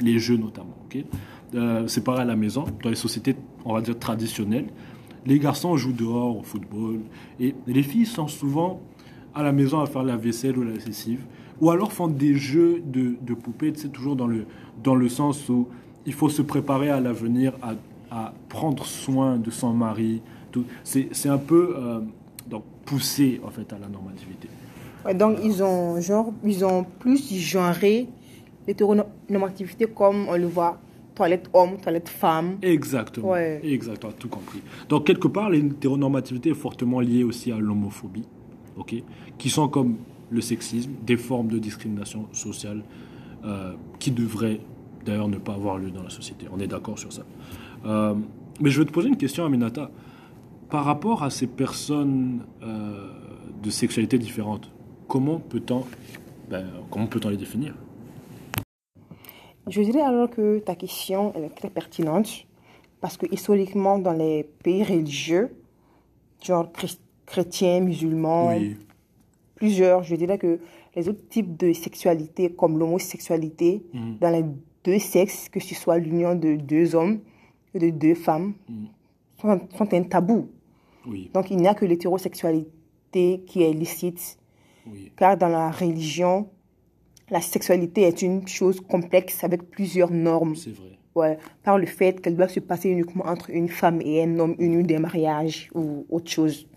Les 0.00 0.18
jeux 0.18 0.36
notamment. 0.36 0.76
Euh, 1.54 1.86
c'est 1.86 2.02
pareil 2.02 2.22
à 2.22 2.24
la 2.24 2.36
maison, 2.36 2.64
dans 2.82 2.90
les 2.90 2.96
sociétés, 2.96 3.36
on 3.64 3.74
va 3.74 3.80
dire, 3.80 3.98
traditionnelles. 3.98 4.66
Les 5.26 5.38
garçons 5.38 5.76
jouent 5.76 5.92
dehors 5.92 6.38
au 6.38 6.42
football 6.42 7.00
et 7.40 7.54
les 7.66 7.82
filles 7.82 8.06
sont 8.06 8.28
souvent 8.28 8.80
à 9.34 9.42
la 9.42 9.52
maison 9.52 9.80
à 9.80 9.86
faire 9.86 10.02
la 10.02 10.16
vaisselle 10.16 10.56
ou 10.56 10.62
la 10.62 10.72
lessive 10.72 11.24
ou 11.60 11.70
alors 11.70 11.92
font 11.92 12.08
des 12.08 12.34
jeux 12.34 12.82
de, 12.84 13.16
de 13.20 13.34
poupées, 13.34 13.72
c'est 13.76 13.90
toujours 13.90 14.16
dans 14.16 14.26
le, 14.26 14.46
dans 14.82 14.94
le 14.94 15.08
sens 15.08 15.48
où 15.48 15.68
il 16.04 16.12
faut 16.12 16.28
se 16.28 16.42
préparer 16.42 16.90
à 16.90 17.00
l'avenir, 17.00 17.52
à, 17.62 17.74
à, 18.10 18.34
prendre 18.48 18.84
soin 18.84 19.36
de 19.36 19.50
son 19.50 19.72
mari. 19.72 20.22
C'est 20.84 21.28
un 21.28 21.38
peu 21.38 21.74
euh, 21.76 22.00
donc 22.48 22.64
poussé 22.84 23.40
en 23.44 23.50
fait 23.50 23.72
à 23.72 23.78
la 23.78 23.88
normativité 23.88 24.48
donc, 25.14 25.38
ils 25.42 25.62
ont, 25.62 26.00
genre, 26.00 26.32
ils 26.44 26.64
ont 26.64 26.84
plus 26.84 27.32
genré 27.38 28.08
l'hétéronormativité 28.66 29.86
comme 29.86 30.28
on 30.28 30.36
le 30.36 30.46
voit 30.46 30.80
toilette 31.14 31.48
homme, 31.54 31.78
toilette 31.78 32.08
femme. 32.08 32.58
Exactement. 32.62 33.36
Exactement, 33.36 34.12
tout 34.18 34.28
compris. 34.28 34.60
Donc, 34.88 35.06
quelque 35.06 35.28
part, 35.28 35.50
l'hétéronormativité 35.50 36.50
est 36.50 36.54
fortement 36.54 37.00
liée 37.00 37.24
aussi 37.24 37.52
à 37.52 37.58
l'homophobie, 37.58 38.26
ok, 38.76 38.96
qui 39.38 39.50
sont 39.50 39.68
comme 39.68 39.96
le 40.30 40.40
sexisme, 40.40 40.90
des 41.02 41.16
formes 41.16 41.48
de 41.48 41.58
discrimination 41.58 42.26
sociale 42.32 42.82
euh, 43.44 43.72
qui 43.98 44.10
devraient 44.10 44.60
d'ailleurs 45.04 45.28
ne 45.28 45.38
pas 45.38 45.54
avoir 45.54 45.78
lieu 45.78 45.90
dans 45.90 46.02
la 46.02 46.10
société. 46.10 46.46
On 46.52 46.58
est 46.58 46.66
d'accord 46.66 46.98
sur 46.98 47.12
ça. 47.12 47.22
Euh, 47.86 48.14
mais 48.60 48.70
je 48.70 48.80
veux 48.80 48.84
te 48.84 48.92
poser 48.92 49.08
une 49.08 49.16
question, 49.16 49.44
Aminata. 49.44 49.90
Par 50.70 50.84
rapport 50.84 51.22
à 51.22 51.30
ces 51.30 51.46
personnes 51.46 52.44
euh, 52.62 53.08
de 53.62 53.70
sexualité 53.70 54.18
différentes, 54.18 54.70
comment 55.08 55.38
peut-on 55.38 55.84
ben, 56.48 56.64
comment 56.90 57.06
peut-on 57.06 57.28
les 57.28 57.36
définir? 57.36 57.74
Je 59.66 59.82
dirais 59.82 60.02
alors 60.02 60.30
que 60.30 60.60
ta 60.60 60.76
question 60.76 61.34
est 61.34 61.48
très 61.56 61.70
pertinente 61.70 62.46
parce 63.00 63.16
que 63.16 63.26
historiquement 63.32 63.98
dans 63.98 64.12
les 64.12 64.44
pays 64.62 64.84
religieux, 64.84 65.56
genre 66.42 66.70
chrétiens, 67.26 67.80
musulmans, 67.80 68.56
plusieurs, 69.56 70.04
je 70.04 70.14
dirais 70.14 70.38
que 70.38 70.60
les 70.94 71.08
autres 71.08 71.28
types 71.28 71.56
de 71.56 71.72
sexualité 71.72 72.50
comme 72.50 72.78
l'homosexualité 72.78 73.82
mhm. 73.92 74.18
dans 74.20 74.30
les 74.30 74.44
deux 74.84 74.98
sexes, 74.98 75.48
que 75.48 75.60
ce 75.60 75.74
soit 75.74 75.98
l'union 75.98 76.34
de 76.36 76.54
deux 76.56 76.94
hommes 76.94 77.20
et 77.74 77.78
de 77.78 77.90
deux 77.90 78.14
femmes, 78.14 78.54
mhm. 78.68 79.58
sont, 79.76 79.94
un 79.94 80.02
tabou. 80.04 80.48
Donc 81.32 81.50
il 81.50 81.58
n'y 81.58 81.68
a 81.68 81.74
que 81.74 81.84
l'hétérosexualité 81.84 83.42
qui 83.46 83.62
est 83.62 83.72
licite 83.72 84.38
car 85.16 85.36
dans 85.36 85.48
la 85.48 85.70
religion, 85.70 86.48
la 87.30 87.40
sexualité 87.40 88.02
est 88.02 88.22
une 88.22 88.46
chose 88.46 88.80
complexe 88.80 89.42
avec 89.44 89.70
plusieurs 89.70 90.10
normes. 90.10 90.54
C'est 90.56 90.70
vrai. 90.70 90.98
Ouais, 91.14 91.38
par 91.62 91.78
le 91.78 91.86
fait 91.86 92.20
qu'elle 92.20 92.36
doit 92.36 92.48
se 92.48 92.60
passer 92.60 92.90
uniquement 92.90 93.24
entre 93.26 93.48
une 93.48 93.68
femme 93.68 94.02
et 94.02 94.22
un 94.22 94.38
homme, 94.38 94.54
une 94.58 94.82
des 94.82 94.98
mariages 94.98 95.70
ou 95.74 96.04
autre 96.10 96.30
chose. 96.30 96.68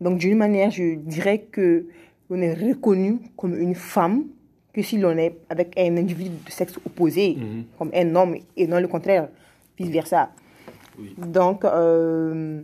Donc, 0.00 0.18
d'une 0.18 0.38
manière, 0.38 0.70
je 0.70 0.94
dirais 0.94 1.40
que 1.40 1.86
l'on 2.30 2.40
est 2.40 2.54
reconnu 2.54 3.18
comme 3.36 3.54
une 3.54 3.74
femme 3.74 4.24
que 4.72 4.80
si 4.80 4.96
l'on 4.96 5.16
est 5.18 5.36
avec 5.50 5.78
un 5.78 5.96
individu 5.98 6.30
de 6.30 6.50
sexe 6.50 6.78
opposé, 6.86 7.36
mhm. 7.36 7.64
comme 7.78 7.90
un 7.94 8.14
homme, 8.14 8.36
et 8.56 8.66
non 8.66 8.80
le 8.80 8.88
contraire, 8.88 9.28
vice-versa. 9.78 10.30
Donc, 11.18 11.64
euh, 11.64 12.62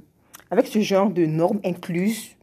avec 0.53 0.67
ce 0.67 0.81
genre 0.81 1.09
de 1.09 1.25
normes 1.25 1.61
incluses 1.65 2.37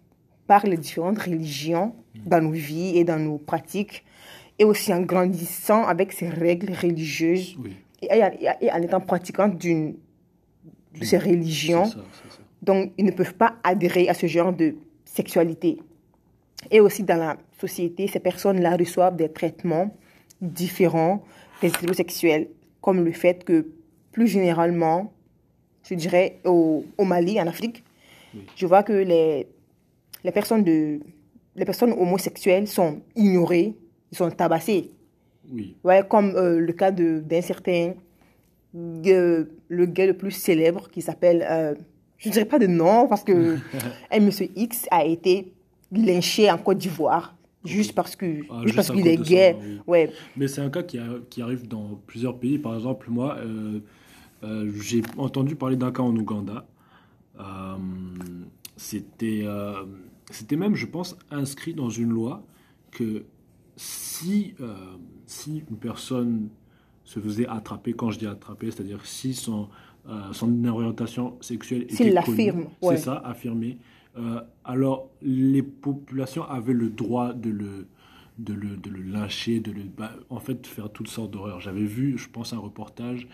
par 0.48 0.66
les 0.66 0.78
différentes 0.78 1.20
religions, 1.20 1.94
dans 2.25 2.42
nos 2.42 2.51
vies 2.51 2.98
et 2.98 3.04
dans 3.04 3.20
nos 3.20 3.38
pratiques, 3.38 4.04
et 4.58 4.66
aussi 4.66 4.92
en 4.92 5.01
grandissant 5.01 5.86
avec 5.86 6.12
ces 6.12 6.28
règles 6.28 6.74
religieuses 6.74 7.56
Et, 8.01 8.72
en 8.72 8.82
étant 8.82 9.00
pratiquant 9.00 9.48
d'une 9.48 9.96
de 11.00 11.06
ces 11.06 11.20
religions. 11.20 11.88
Donc, 12.63 12.94
ils 12.98 13.06
ne 13.06 13.12
peuvent 13.12 13.36
pas 13.36 13.58
adhérer 13.63 14.10
à 14.10 14.16
ce 14.16 14.25
genre 14.25 14.54
de 14.54 14.75
sexualité. 15.06 15.78
Et 16.72 16.80
aussi 16.80 17.04
dans 17.04 17.16
la 17.18 17.38
société, 17.62 18.08
ces 18.08 18.20
personnes-là 18.20 18.75
reçoivent 18.75 19.16
des 19.16 19.32
traitements 19.32 19.96
différents 20.42 21.24
des 21.62 21.68
hétérosexuels, 21.68 22.48
comme 22.82 23.06
le 23.06 23.12
fait 23.12 23.44
que 23.44 23.68
plus 24.12 24.28
généralement, 24.28 25.13
je 25.88 25.94
dirais 25.94 26.39
au, 26.44 26.86
au 26.98 27.06
Mali, 27.06 27.39
en 27.39 27.46
Afrique, 27.46 27.84
je 28.55 28.65
vois 28.65 28.83
que 28.83 28.93
les, 28.93 29.48
les 30.24 30.31
personnes 30.31 30.63
de 30.63 31.00
les 31.55 31.65
personnes 31.65 31.91
homosexuelles 31.91 32.67
sont 32.67 33.01
ignorées, 33.15 33.75
ils 34.12 34.17
sont 34.17 34.29
tabassés. 34.31 34.91
Oui. 35.51 35.75
Ouais, 35.83 36.03
comme 36.07 36.36
euh, 36.36 36.59
le 36.59 36.74
cas 36.74 36.91
d'un 36.91 37.41
certain, 37.41 37.93
le 38.74 39.45
gars 39.86 40.05
le 40.05 40.13
plus 40.13 40.31
célèbre 40.31 40.89
qui 40.89 41.01
s'appelle, 41.01 41.45
euh, 41.50 41.75
je 42.17 42.29
ne 42.29 42.33
dirais 42.33 42.45
pas 42.45 42.59
de 42.59 42.67
nom 42.67 43.07
parce 43.07 43.24
que 43.24 43.57
un 44.12 44.19
monsieur 44.19 44.48
X 44.55 44.88
a 44.91 45.03
été 45.03 45.51
lynché 45.91 46.50
en 46.50 46.57
Côte 46.57 46.77
d'Ivoire 46.77 47.36
juste 47.65 47.93
parce 47.93 48.15
que 48.15 48.41
ah, 48.50 48.62
juste, 48.63 48.75
parce 48.75 48.91
qu'il 48.91 49.07
est 49.07 49.17
gay. 49.17 49.55
ouais. 49.86 50.12
Mais 50.38 50.48
c'est 50.48 50.62
un 50.62 50.69
cas 50.69 50.83
qui, 50.83 51.00
qui, 51.29 51.41
arrive 51.41 51.67
dans 51.67 52.00
plusieurs 52.07 52.38
pays. 52.38 52.57
Par 52.57 52.75
exemple, 52.75 53.07
moi, 53.09 53.38
euh, 54.43 54.71
j'ai 54.81 55.01
entendu 55.17 55.55
parler 55.55 55.75
d'un 55.75 55.91
cas 55.91 56.03
en 56.03 56.15
Ouganda. 56.15 56.65
C'était 58.75 59.46
c'était 60.31 60.55
même, 60.55 60.75
je 60.75 60.86
pense, 60.86 61.17
inscrit 61.31 61.74
dans 61.74 61.89
une 61.89 62.10
loi 62.10 62.43
que 62.91 63.25
si, 63.75 64.53
euh, 64.60 64.75
si 65.25 65.63
une 65.69 65.77
personne 65.77 66.50
se 67.03 67.19
faisait 67.19 67.48
attraper, 67.48 67.93
quand 67.93 68.12
je 68.12 68.19
dis 68.19 68.27
attraper, 68.27 68.72
c'est-à-dire 68.72 69.05
si 69.05 69.34
son, 69.34 69.69
euh, 70.08 70.31
son 70.34 70.63
orientation 70.65 71.38
sexuelle 71.41 71.84
était 71.84 72.12
l'affirme, 72.12 72.65
c'est 72.81 72.98
ça, 72.98 73.15
affirmé, 73.17 73.77
euh, 74.17 74.41
alors 74.63 75.10
les 75.22 75.63
populations 75.63 76.43
avaient 76.43 76.74
le 76.74 76.89
droit 76.89 77.34
de 77.34 77.50
le, 77.50 77.88
de 78.38 78.53
le, 78.53 78.77
de 78.77 78.89
le 78.89 79.01
lyncher, 79.01 79.60
de 79.60 79.72
le, 79.72 79.84
bah, 79.84 80.12
en 80.29 80.39
fait 80.39 80.67
faire 80.67 80.91
toutes 80.91 81.08
sortes 81.08 81.31
d'horreurs. 81.31 81.60
J'avais 81.60 81.84
vu, 81.84 82.17
je 82.17 82.29
pense, 82.29 82.53
un 82.53 82.60
reportage 82.60 83.27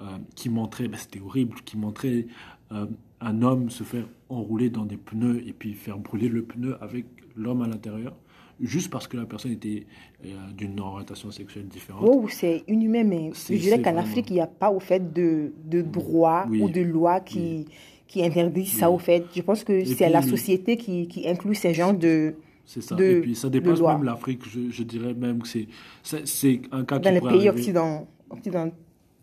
euh, 0.00 0.04
qui 0.34 0.48
montrait, 0.48 0.88
bah, 0.88 0.98
c'était 0.98 1.20
horrible, 1.20 1.56
qui 1.64 1.76
montrait 1.76 2.26
euh, 2.72 2.86
un 3.22 3.42
homme 3.42 3.70
se 3.70 3.84
faire 3.84 4.06
enrouler 4.28 4.70
dans 4.70 4.84
des 4.84 4.96
pneus 4.96 5.42
et 5.46 5.52
puis 5.52 5.74
faire 5.74 5.98
brûler 5.98 6.28
le 6.28 6.42
pneu 6.42 6.76
avec 6.80 7.06
l'homme 7.36 7.62
à 7.62 7.68
l'intérieur 7.68 8.14
juste 8.60 8.90
parce 8.90 9.08
que 9.08 9.16
la 9.16 9.24
personne 9.26 9.52
était 9.52 9.86
euh, 10.24 10.28
d'une 10.56 10.78
orientation 10.80 11.30
sexuelle 11.30 11.66
différente. 11.66 12.04
Oh, 12.06 12.26
c'est 12.28 12.62
inhumain, 12.68 13.04
mais 13.04 13.30
je 13.34 13.54
dirais 13.54 13.82
qu'en 13.82 13.96
Afrique, 13.96 14.30
il 14.30 14.34
n'y 14.34 14.40
a 14.40 14.46
pas 14.46 14.70
au 14.70 14.80
fait 14.80 15.12
de, 15.12 15.52
de 15.64 15.82
droit 15.82 16.46
ou 16.48 16.68
de 16.68 16.80
loi 16.80 17.20
qui, 17.20 17.66
qui 18.06 18.24
interdit 18.24 18.66
ça 18.66 18.90
au 18.90 18.98
fait. 18.98 19.24
Je 19.34 19.42
pense 19.42 19.64
que 19.64 19.84
c'est 19.84 20.08
la 20.08 20.22
société 20.22 20.76
qui, 20.76 21.08
qui 21.08 21.28
inclut 21.28 21.54
ces 21.54 21.74
genres 21.74 21.94
de... 21.94 22.34
C'est 22.64 22.80
ça. 22.80 22.96
et 22.96 23.20
puis 23.20 23.34
ça 23.34 23.50
dépasse 23.50 23.80
même 23.80 24.04
l'Afrique. 24.04 24.42
Je, 24.48 24.70
je, 24.70 24.82
dirais 24.84 25.14
même 25.14 25.42
que 25.42 25.48
c'est, 25.48 26.62
un 26.70 26.84
cas 26.84 27.00
Dans 27.00 27.10
qui 27.10 27.14
les 27.14 27.20
pays 27.20 27.48
occidentaux. 27.48 28.06
Occident. 28.30 28.70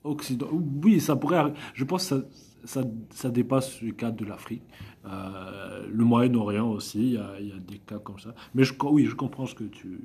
Occident. 0.04 0.48
Oui, 0.84 1.00
ça 1.00 1.16
pourrait. 1.16 1.54
Je 1.74 1.84
pense 1.84 2.10
que 2.10 2.16
ça, 2.16 2.24
ça, 2.64 2.84
ça 3.12 3.30
dépasse 3.30 3.82
le 3.82 3.92
cadre 3.92 4.18
de 4.18 4.26
l'Afrique. 4.26 4.64
Euh, 5.06 5.86
le 5.92 6.04
Moyen-Orient 6.04 6.70
aussi, 6.70 7.00
il 7.00 7.14
y, 7.14 7.18
a, 7.18 7.32
il 7.40 7.48
y, 7.48 7.52
a, 7.52 7.60
des 7.60 7.78
cas 7.80 8.00
comme 8.00 8.20
ça. 8.20 8.34
Mais 8.54 8.64
je, 8.64 8.74
oui, 8.84 9.06
je 9.06 9.16
comprends 9.16 9.46
ce 9.46 9.56
que 9.56 9.64
tu, 9.64 10.00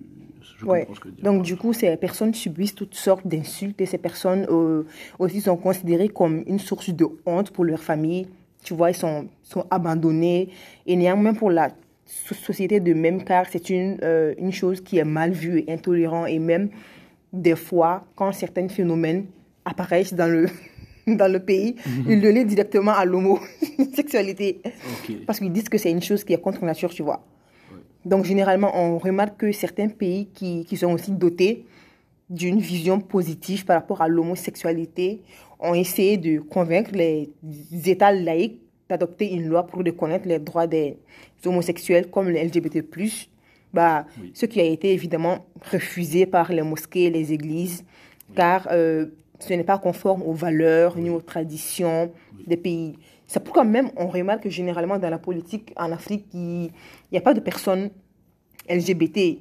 je 0.59 0.65
ouais. 0.65 0.87
ce 0.93 1.01
que 1.01 1.09
dis. 1.09 1.23
Donc 1.23 1.43
du 1.43 1.57
coup, 1.57 1.73
ces 1.73 1.97
personnes 1.97 2.33
subissent 2.33 2.75
toutes 2.75 2.95
sortes 2.95 3.27
d'insultes 3.27 3.81
et 3.81 3.87
ces 3.87 3.99
personnes 3.99 4.47
euh, 4.51 4.85
aussi 5.19 5.41
sont 5.41 5.57
considérées 5.57 6.09
comme 6.09 6.45
une 6.47 6.59
source 6.59 6.91
de 6.91 7.07
honte 7.27 7.51
pour 7.51 7.65
leur 7.65 7.81
famille. 7.81 8.29
Tu 8.63 8.73
vois, 8.73 8.91
ils 8.91 8.97
sont, 8.97 9.29
sont 9.43 9.67
abandonnés. 9.71 10.49
Et 10.87 10.97
néanmoins, 10.97 11.35
pour 11.35 11.51
la 11.51 11.71
société 12.07 12.81
de 12.81 12.95
même, 12.95 13.25
car 13.25 13.47
c'est 13.51 13.71
une, 13.71 13.99
euh, 14.03 14.35
une 14.39 14.53
chose 14.53 14.81
qui 14.81 14.99
est 14.99 15.05
mal 15.05 15.33
vue 15.33 15.65
et 15.67 15.73
intolérante. 15.73 16.29
Et 16.29 16.39
même 16.39 16.71
des 17.33 17.57
fois, 17.57 18.07
quand 18.15 18.33
certains 18.33 18.69
phénomènes 18.69 19.27
apparaissent 19.65 20.15
dans 20.15 20.31
le 20.31 20.47
dans 21.07 21.31
le 21.31 21.39
pays, 21.39 21.77
mhm. 21.87 22.05
ils 22.09 22.21
le 22.21 22.31
lient 22.31 22.45
directement 22.47 22.93
à 22.93 23.05
l'homosexualité. 23.05 24.63
Parce 25.27 25.39
qu'ils 25.39 25.53
disent 25.53 25.69
que 25.69 25.77
c'est 25.77 25.91
une 25.91 26.03
chose 26.03 26.25
qui 26.25 26.33
est 26.33 26.41
contre 26.41 26.65
nature, 26.65 26.91
tu 26.91 27.03
vois. 27.03 27.23
Donc, 28.05 28.25
généralement, 28.25 28.71
on 28.75 28.99
remarque 28.99 29.39
que 29.39 29.53
certains 29.53 29.89
pays 29.89 30.29
qui, 30.33 30.65
qui 30.65 30.77
sont 30.77 30.93
aussi 30.93 31.11
dotés 31.11 31.67
d'une 32.31 32.59
vision 32.59 33.01
positive 33.01 33.65
par 33.65 33.77
rapport 33.77 34.01
à 34.01 34.09
l'homosexualité 34.09 35.23
ont 35.61 35.75
essayé 35.75 36.17
de 36.17 36.41
convaincre 36.41 36.93
les 36.95 37.31
États 37.87 38.13
laïcs 38.13 38.61
d'adopter 38.89 39.33
une 39.33 39.47
loi 39.47 39.67
pour 39.67 39.79
reconnaître 39.81 40.29
les 40.29 40.39
droits 40.39 40.67
des 40.67 40.99
homosexuels 41.45 42.11
comme 42.11 42.29
les 42.29 42.45
LGBT+. 42.45 42.83
Bah, 43.73 44.07
Ce 44.35 44.47
qui 44.47 44.61
a 44.61 44.65
été 44.65 44.93
évidemment 44.93 45.47
refusé 45.73 46.27
par 46.27 46.53
les 46.53 46.63
mosquées 46.63 47.05
et 47.05 47.11
les 47.11 47.33
églises, 47.33 47.85
car 48.35 48.69
euh, 48.71 49.07
ce 49.45 49.53
n'est 49.53 49.65
pas 49.65 49.79
conforme 49.79 50.23
aux 50.23 50.33
valeurs 50.33 50.97
ni 50.97 51.11
aux 51.11 51.21
traditions 51.21 52.11
des 52.47 52.57
pays. 52.57 52.97
C'est 53.27 53.43
pourquoi 53.43 53.65
même 53.65 53.91
on 53.97 54.09
remarque 54.09 54.45
que 54.45 54.51
généralement 54.51 54.99
dans 54.99 55.11
la 55.11 55.19
politique 55.19 55.73
en 55.77 55.93
Afrique, 55.93 56.27
il 56.35 56.71
n'y 57.13 57.19
a 57.19 57.21
pas 57.21 57.35
de 57.35 57.41
personnes 57.41 57.91
LGBT. 58.69 59.39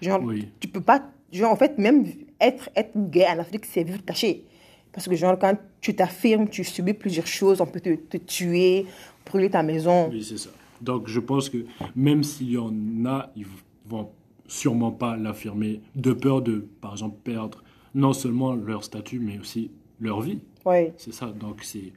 Genre, 0.00 0.20
tu 0.60 0.68
peux 0.68 0.80
pas, 0.80 1.02
genre 1.32 1.52
en 1.52 1.56
fait, 1.56 1.78
même 1.78 2.04
être, 2.40 2.68
être 2.74 2.92
gay 3.10 3.26
en 3.26 3.38
Afrique, 3.38 3.66
c'est 3.66 3.84
vu 3.84 3.98
caché. 3.98 4.44
Parce 4.92 5.08
que 5.08 5.14
genre, 5.14 5.38
quand 5.38 5.56
tu 5.80 5.94
t'affirmes, 5.94 6.48
tu 6.48 6.64
subis 6.64 6.94
plusieurs 6.94 7.26
choses, 7.26 7.60
on 7.60 7.66
peut 7.66 7.80
te, 7.80 7.94
te 7.94 8.16
tuer, 8.18 8.86
brûler 9.24 9.48
ta 9.48 9.62
maison. 9.62 10.08
Oui, 10.10 10.22
c'est 10.22 10.38
ça. 10.38 10.50
Donc 10.80 11.06
je 11.06 11.20
pense 11.20 11.48
que 11.48 11.64
même 11.94 12.24
s'il 12.24 12.50
y 12.50 12.58
en 12.58 12.72
a, 13.06 13.30
ils 13.36 13.46
vont 13.86 14.10
sûrement 14.48 14.90
pas 14.90 15.16
l'affirmer 15.16 15.80
de 15.94 16.12
peur 16.12 16.42
de, 16.42 16.66
par 16.80 16.92
exemple, 16.92 17.16
perdre 17.22 17.62
non 17.94 18.12
seulement 18.12 18.54
leur 18.54 18.84
statut, 18.84 19.18
mais 19.18 19.38
aussi 19.38 19.70
leur 20.00 20.20
vie. 20.20 20.40
Oui. 20.64 20.92
C'est 20.96 21.12
ça. 21.12 21.26
Donc, 21.26 21.62
c'est. 21.62 21.92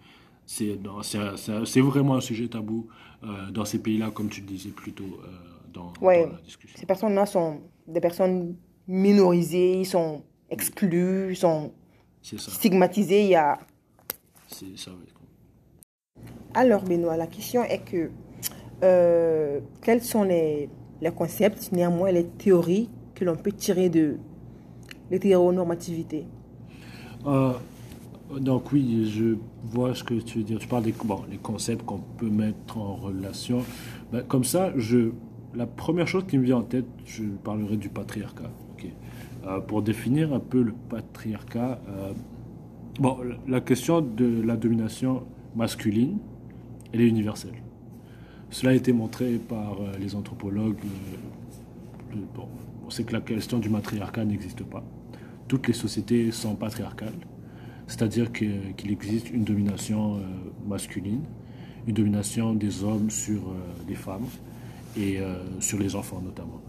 C'est 0.47 1.81
vraiment 1.81 2.17
un 2.17 2.21
sujet 2.21 2.47
tabou 2.47 2.87
euh, 3.23 3.49
dans 3.49 3.65
ces 3.65 3.79
pays-là, 3.79 4.11
comme 4.11 4.29
tu 4.29 4.41
le 4.41 4.45
disais 4.45 4.69
plus 4.69 4.93
tôt 4.93 5.03
euh, 5.03 5.27
dans, 5.73 5.91
ouais. 6.01 6.29
la 6.31 6.39
discussion. 6.41 6.77
Ces 6.79 6.85
personnes-là 6.85 7.25
sont 7.25 7.61
des 7.87 7.99
personnes 7.99 8.55
minorisées, 8.87 9.79
ils 9.79 9.87
sont 9.87 10.21
exclus, 10.51 11.31
ils 11.31 11.35
sont 11.35 11.73
stigmatisés. 12.21 13.23
Il 13.23 13.29
y 13.29 13.35
a... 13.35 13.57
C'est 14.47 14.77
ça, 14.77 14.91
oui. 14.91 16.21
Alors, 16.53 16.83
Benoît, 16.83 17.17
la 17.17 17.27
question 17.27 17.63
est 17.63 17.79
que 17.79 18.11
euh, 18.83 19.59
quels 19.81 20.03
sont 20.03 20.23
les, 20.23 20.69
les 21.01 21.11
concepts, 21.11 21.71
néanmoins 21.71 22.11
les 22.11 22.27
théories 22.27 22.89
que 23.15 23.25
l'on 23.25 23.35
peut 23.35 23.51
tirer 23.51 23.89
de 23.89 24.17
l'hétéronormativité 25.11 26.25
euh, 27.25 27.53
Donc 28.39 28.71
oui, 28.71 29.09
je 29.09 29.35
vois 29.63 29.95
ce 29.95 30.03
que 30.03 30.15
tu 30.15 30.39
veux 30.39 30.43
dire. 30.43 30.59
Tu 30.59 30.67
parles 30.67 30.83
des 30.83 30.93
concepts 31.41 31.85
qu'on 31.85 31.99
peut 32.17 32.29
mettre 32.29 32.77
en 32.77 32.95
relation. 32.95 33.59
Ben, 34.11 34.23
comme 34.23 34.43
ça, 34.43 34.71
je, 34.75 35.11
la 35.53 35.65
première 35.65 36.07
chose 36.07 36.25
qui 36.27 36.37
me 36.37 36.43
vient 36.43 36.57
en 36.57 36.63
tête, 36.63 36.85
je 37.05 37.23
parlerai 37.23 37.77
du 37.77 37.89
patriarcat. 37.89 38.51
Euh, 39.47 39.59
pour 39.59 39.83
définir 39.83 40.33
un 40.33 40.39
peu 40.39 40.63
le 40.63 40.73
patriarcat, 40.89 41.79
euh, 41.87 42.13
bon, 42.99 43.19
la 43.47 43.61
question 43.61 44.01
de 44.01 44.41
la 44.41 44.55
domination 44.55 45.21
masculine, 45.55 46.17
elle 46.91 47.01
est 47.01 47.07
universelle. 47.07 47.61
Cela 48.49 48.71
a 48.71 48.73
été 48.73 48.91
montré 48.91 49.37
par 49.37 49.77
les 49.99 50.15
anthropologues. 50.15 50.77
On 52.85 52.89
sait 52.89 53.03
que 53.03 53.13
la 53.13 53.21
question 53.21 53.57
du 53.59 53.69
matriarcat 53.69 54.25
n'existe 54.25 54.63
pas. 54.63 54.83
Toutes 55.47 55.67
les 55.67 55.73
sociétés 55.73 56.31
sont 56.31 56.55
patriarcales, 56.55 57.17
c'est-à-dire 57.87 58.31
qu'il 58.31 58.91
existe 58.91 59.31
une 59.31 59.43
domination 59.43 60.17
euh, 60.17 60.19
masculine, 60.67 61.21
une 61.87 61.93
domination 61.93 62.53
des 62.53 62.83
hommes 62.83 63.09
sur 63.09 63.41
euh, 63.49 63.53
les 63.87 63.95
femmes 63.95 64.25
et 64.97 65.19
euh, 65.19 65.35
sur 65.59 65.79
les 65.79 65.95
enfants 65.95 66.21
notamment. 66.23 66.61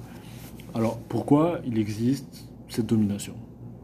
Alors 0.75 0.99
pourquoi 1.09 1.61
il 1.67 1.79
existe 1.79 2.49
cette 2.69 2.87
domination? 2.87 3.35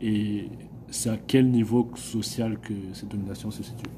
Et 0.01 0.49
c'est 0.91 1.11
à 1.11 1.17
quel 1.17 1.51
niveau 1.51 1.91
social 1.95 2.59
que 2.59 2.75
cette 2.93 3.09
domination 3.09 3.51
se 3.51 3.63
situe? 3.63 3.91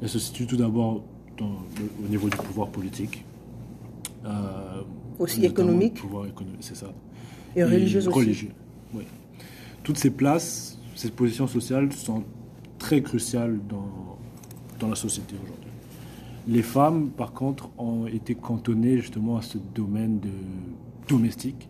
Elle 0.00 0.08
se 0.08 0.18
situe 0.18 0.46
tout 0.46 0.56
d'abord 0.56 1.02
au 1.40 2.08
niveau 2.08 2.28
du 2.28 2.36
pouvoir 2.36 2.68
politique. 2.68 3.24
aussi 5.18 5.44
économique. 5.44 5.94
Pouvoir 5.94 6.26
économique, 6.26 6.60
c'est 6.60 6.76
ça. 6.76 6.92
Et 7.56 7.64
religieux 7.64 8.00
aussi. 8.00 8.08
Religieux, 8.08 8.52
oui. 8.94 9.04
Toutes 9.82 9.96
ces 9.96 10.10
places, 10.10 10.78
ces 10.94 11.10
positions 11.10 11.46
sociales 11.46 11.90
sont 11.92 12.22
très 12.78 13.02
cruciales 13.02 13.58
dans, 13.66 14.18
dans 14.78 14.88
la 14.88 14.94
société 14.94 15.34
aujourd'hui. 15.42 15.70
Les 16.46 16.62
femmes, 16.62 17.08
par 17.10 17.32
contre, 17.32 17.70
ont 17.78 18.06
été 18.06 18.34
cantonnées 18.34 18.98
justement 18.98 19.38
à 19.38 19.42
ce 19.42 19.58
domaine 19.74 20.20
de 20.20 20.30
domestique. 21.08 21.68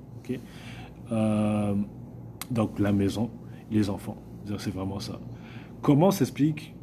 Euh, 1.13 1.75
donc 2.51 2.81
la 2.81 2.93
maison, 2.93 3.31
les 3.71 3.89
enfants. 3.89 4.17
C'est 4.59 4.75
vraiment 4.75 4.99
ça. 4.99 5.21
Comment 5.83 6.11
s'explique 6.11 6.75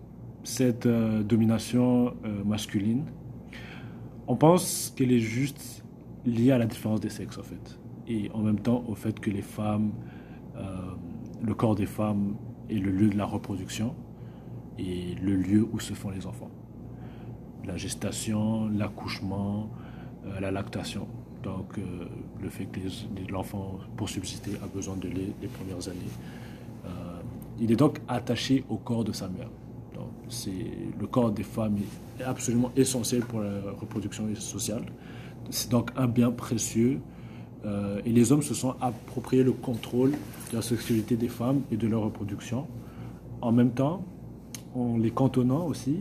cette 0.44 0.86
euh, 0.86 1.24
domination 1.24 2.14
euh, 2.26 2.44
masculine? 2.46 3.04
On 4.28 4.38
pense 4.38 4.94
qu'elle 4.96 5.12
est 5.12 5.20
juste 5.20 5.84
liée 6.26 6.52
à 6.52 6.58
la 6.58 6.66
différence 6.66 7.02
des 7.02 7.10
sexes, 7.10 7.38
en 7.38 7.44
fait 7.44 7.78
et 8.08 8.30
en 8.34 8.40
même 8.40 8.60
temps 8.60 8.84
au 8.88 8.96
fait 8.96 9.20
que 9.20 9.30
les 9.30 9.42
femmes, 9.42 9.92
euh, 10.58 10.62
le 11.42 11.54
corps 11.54 11.76
des 11.76 11.86
femmes 11.86 12.36
est 12.70 12.80
le 12.80 12.92
lieu 12.92 13.10
de 13.10 13.18
la 13.18 13.26
reproduction 13.26 13.96
et 14.78 15.16
le 15.22 15.36
lieu 15.36 15.68
où 15.72 15.80
se 15.80 15.94
font 15.94 16.10
les 16.10 16.26
enfants. 16.26 16.50
La 17.66 17.78
gestation, 17.78 18.68
l'accouchement, 18.70 19.70
euh, 20.26 20.40
la 20.40 20.52
lactation. 20.52 21.08
Donc 21.44 21.78
euh, 21.78 22.06
le 22.42 22.50
fait 22.50 22.66
que 22.66 22.80
l'enfant, 23.32 23.80
pour 23.98 24.10
subsister, 24.10 24.52
a 24.64 24.68
besoin 24.68 24.96
de 24.96 25.08
lait 25.08 25.34
les 25.42 25.48
premières 25.48 25.88
années. 25.88 26.00
il 27.60 27.72
est 27.72 27.76
donc 27.76 28.00
attaché 28.08 28.64
au 28.68 28.78
corps 28.78 29.04
de 29.04 29.14
sa 29.14 29.28
mère. 29.28 29.50
Donc, 29.94 30.10
le 31.00 31.08
corps 31.08 31.32
des 31.32 31.44
femmes 31.44 31.78
est 32.20 32.24
absolument 32.24 32.72
essentiel 32.76 33.22
pour 33.22 33.42
la 33.42 33.72
reproduction 33.80 34.24
sociale. 34.36 34.86
C'est 35.52 35.70
donc 35.70 35.92
un 35.96 36.08
bien 36.08 36.32
précieux 36.32 37.00
euh, 37.66 38.02
et 38.06 38.12
les 38.12 38.32
hommes 38.32 38.42
se 38.42 38.54
sont 38.54 38.76
appropriés 38.82 39.44
le 39.44 39.54
contrôle 39.54 40.12
de 40.12 40.56
la 40.56 40.62
sexualité 40.62 41.16
des 41.16 41.30
femmes 41.30 41.62
et 41.72 41.78
de 41.78 41.88
leur 41.88 42.02
reproduction, 42.02 42.68
en 43.42 43.52
même 43.52 43.72
temps 43.72 44.04
en 44.76 44.98
les 44.98 45.12
cantonnant 45.12 45.66
aussi 45.66 46.00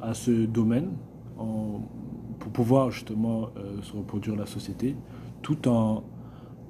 à 0.00 0.14
ce 0.14 0.30
domaine 0.46 0.90
pour 1.36 2.52
pouvoir 2.52 2.90
justement 2.90 3.50
euh, 3.56 3.80
se 3.82 3.92
reproduire 3.92 4.34
la 4.34 4.46
société, 4.46 4.96
tout 5.42 5.68
en 5.68 6.02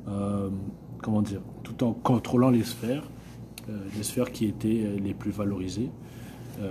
euh, 0.09 0.51
comment 1.03 1.23
dire, 1.23 1.41
tout 1.63 1.85
en 1.85 1.93
contrôlant 1.93 2.51
les 2.51 2.65
sphères, 2.65 3.09
les 3.97 4.03
sphères 4.03 4.33
qui 4.33 4.47
étaient 4.47 4.97
les 4.99 5.13
plus 5.13 5.31
valorisées 5.31 5.91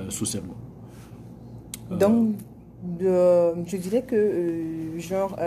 socialement. 0.10 0.56
Donc, 1.92 2.34
je 3.00 3.78
dirais 3.78 4.02
que 4.02 4.98
genre 4.98 5.38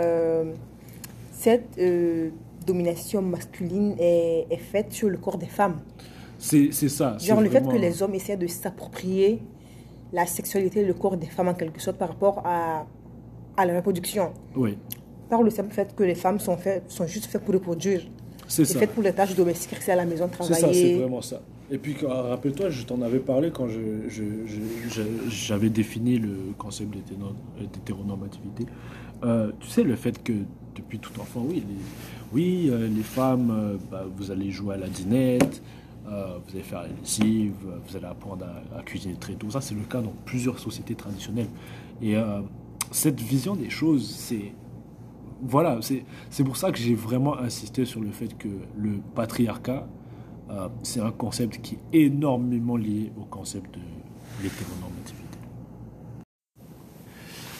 cette 1.43 1.77
euh, 1.79 2.29
domination 2.65 3.21
masculine 3.21 3.95
est, 3.99 4.45
est 4.49 4.57
faite 4.73 4.91
sur 4.93 5.09
le 5.09 5.17
corps 5.17 5.37
des 5.37 5.47
femmes. 5.59 5.77
C'est 6.37 6.69
c'est 6.71 6.89
ça. 6.89 7.07
c'est 7.19 7.27
Genre 7.27 7.41
le 7.41 7.49
fait 7.49 7.65
que 7.67 7.75
les 7.85 8.01
hommes 8.01 8.15
essaient 8.15 8.37
de 8.37 8.47
s'approprier 8.47 9.39
la 10.13 10.25
sexualité 10.37 10.81
et 10.81 10.85
le 10.85 10.93
corps 10.93 11.17
des 11.17 11.27
femmes 11.35 11.47
en 11.49 11.53
quelque 11.61 11.81
sorte 11.81 11.97
par 11.97 12.09
rapport 12.09 12.37
à, 12.45 12.85
à 13.57 13.65
la 13.65 13.73
reproduction. 13.77 14.25
Oui, 14.55 14.77
Par 15.29 15.41
le 15.41 15.49
simple 15.49 15.73
fait 15.73 15.95
que 15.95 16.03
les 16.03 16.15
femmes 16.15 16.39
sont, 16.47 16.57
faites, 16.57 16.89
sont 16.91 17.07
juste 17.07 17.25
faites 17.31 17.43
pour 17.45 17.53
reproduire. 17.53 18.01
c'est 18.47 18.65
C'est 18.65 18.73
ça. 18.73 18.79
fait 18.81 18.87
pour 18.95 19.03
les 19.03 19.13
tâches 19.13 19.35
domestiques, 19.35 19.71
rester 19.77 19.93
à 19.93 19.95
la 19.95 20.05
maison, 20.05 20.27
C'est 20.31 20.43
ça, 20.43 20.53
c'est 20.55 20.59
travailler. 20.61 20.97
vraiment 20.99 21.21
ça. 21.21 21.41
Et 21.73 21.77
puis, 21.77 21.95
rappelle-toi, 22.05 22.69
je 22.69 22.83
t'en 22.89 23.01
avais 23.01 23.19
parlé 23.19 23.49
quand 23.57 23.67
je, 23.75 23.79
je- 24.15 24.45
je- 24.45 24.89
je- 24.95 25.29
j'avais 25.29 25.69
défini 25.69 26.17
le 26.17 26.33
concept 26.57 26.91
d'hétéronormativité. 27.71 28.65
Euh, 29.23 29.51
tu 29.59 29.67
sais, 29.69 29.83
le 29.83 29.95
fait 29.95 30.21
que 30.21 30.33
depuis 30.75 30.99
tout 30.99 31.19
enfant, 31.19 31.43
oui, 31.47 31.63
les, 31.67 31.75
oui, 32.33 32.69
euh, 32.69 32.87
les 32.87 33.03
femmes, 33.03 33.51
euh, 33.51 33.77
bah, 33.91 34.05
vous 34.15 34.31
allez 34.31 34.51
jouer 34.51 34.75
à 34.75 34.77
la 34.77 34.87
dinette, 34.87 35.61
euh, 36.07 36.37
vous 36.45 36.55
allez 36.55 36.63
faire 36.63 36.81
la 36.81 36.87
lessive, 36.87 37.53
vous 37.87 37.95
allez 37.95 38.05
apprendre 38.05 38.45
à, 38.45 38.79
à 38.79 38.83
cuisiner 38.83 39.15
très 39.15 39.33
tôt. 39.33 39.49
Ça, 39.49 39.61
c'est 39.61 39.75
le 39.75 39.81
cas 39.81 40.01
dans 40.01 40.13
plusieurs 40.25 40.59
sociétés 40.59 40.95
traditionnelles. 40.95 41.49
Et 42.01 42.15
cette 42.89 43.21
vision 43.21 43.55
des 43.55 43.69
choses, 43.69 44.09
c'est 44.09 44.53
voilà, 45.43 45.79
c'est 45.81 46.43
pour 46.43 46.57
ça 46.57 46.71
que 46.71 46.79
j'ai 46.79 46.95
vraiment 46.95 47.37
insisté 47.37 47.85
sur 47.85 48.01
le 48.01 48.09
fait 48.11 48.35
que 48.37 48.47
le 48.75 48.99
patriarcat, 49.13 49.87
c'est 50.81 50.99
un 50.99 51.11
concept 51.11 51.61
qui 51.61 51.75
est 51.75 52.05
énormément 52.05 52.77
lié 52.77 53.11
au 53.19 53.25
concept 53.25 53.75
de 53.75 53.81
l'hétéronormativité. 54.41 55.30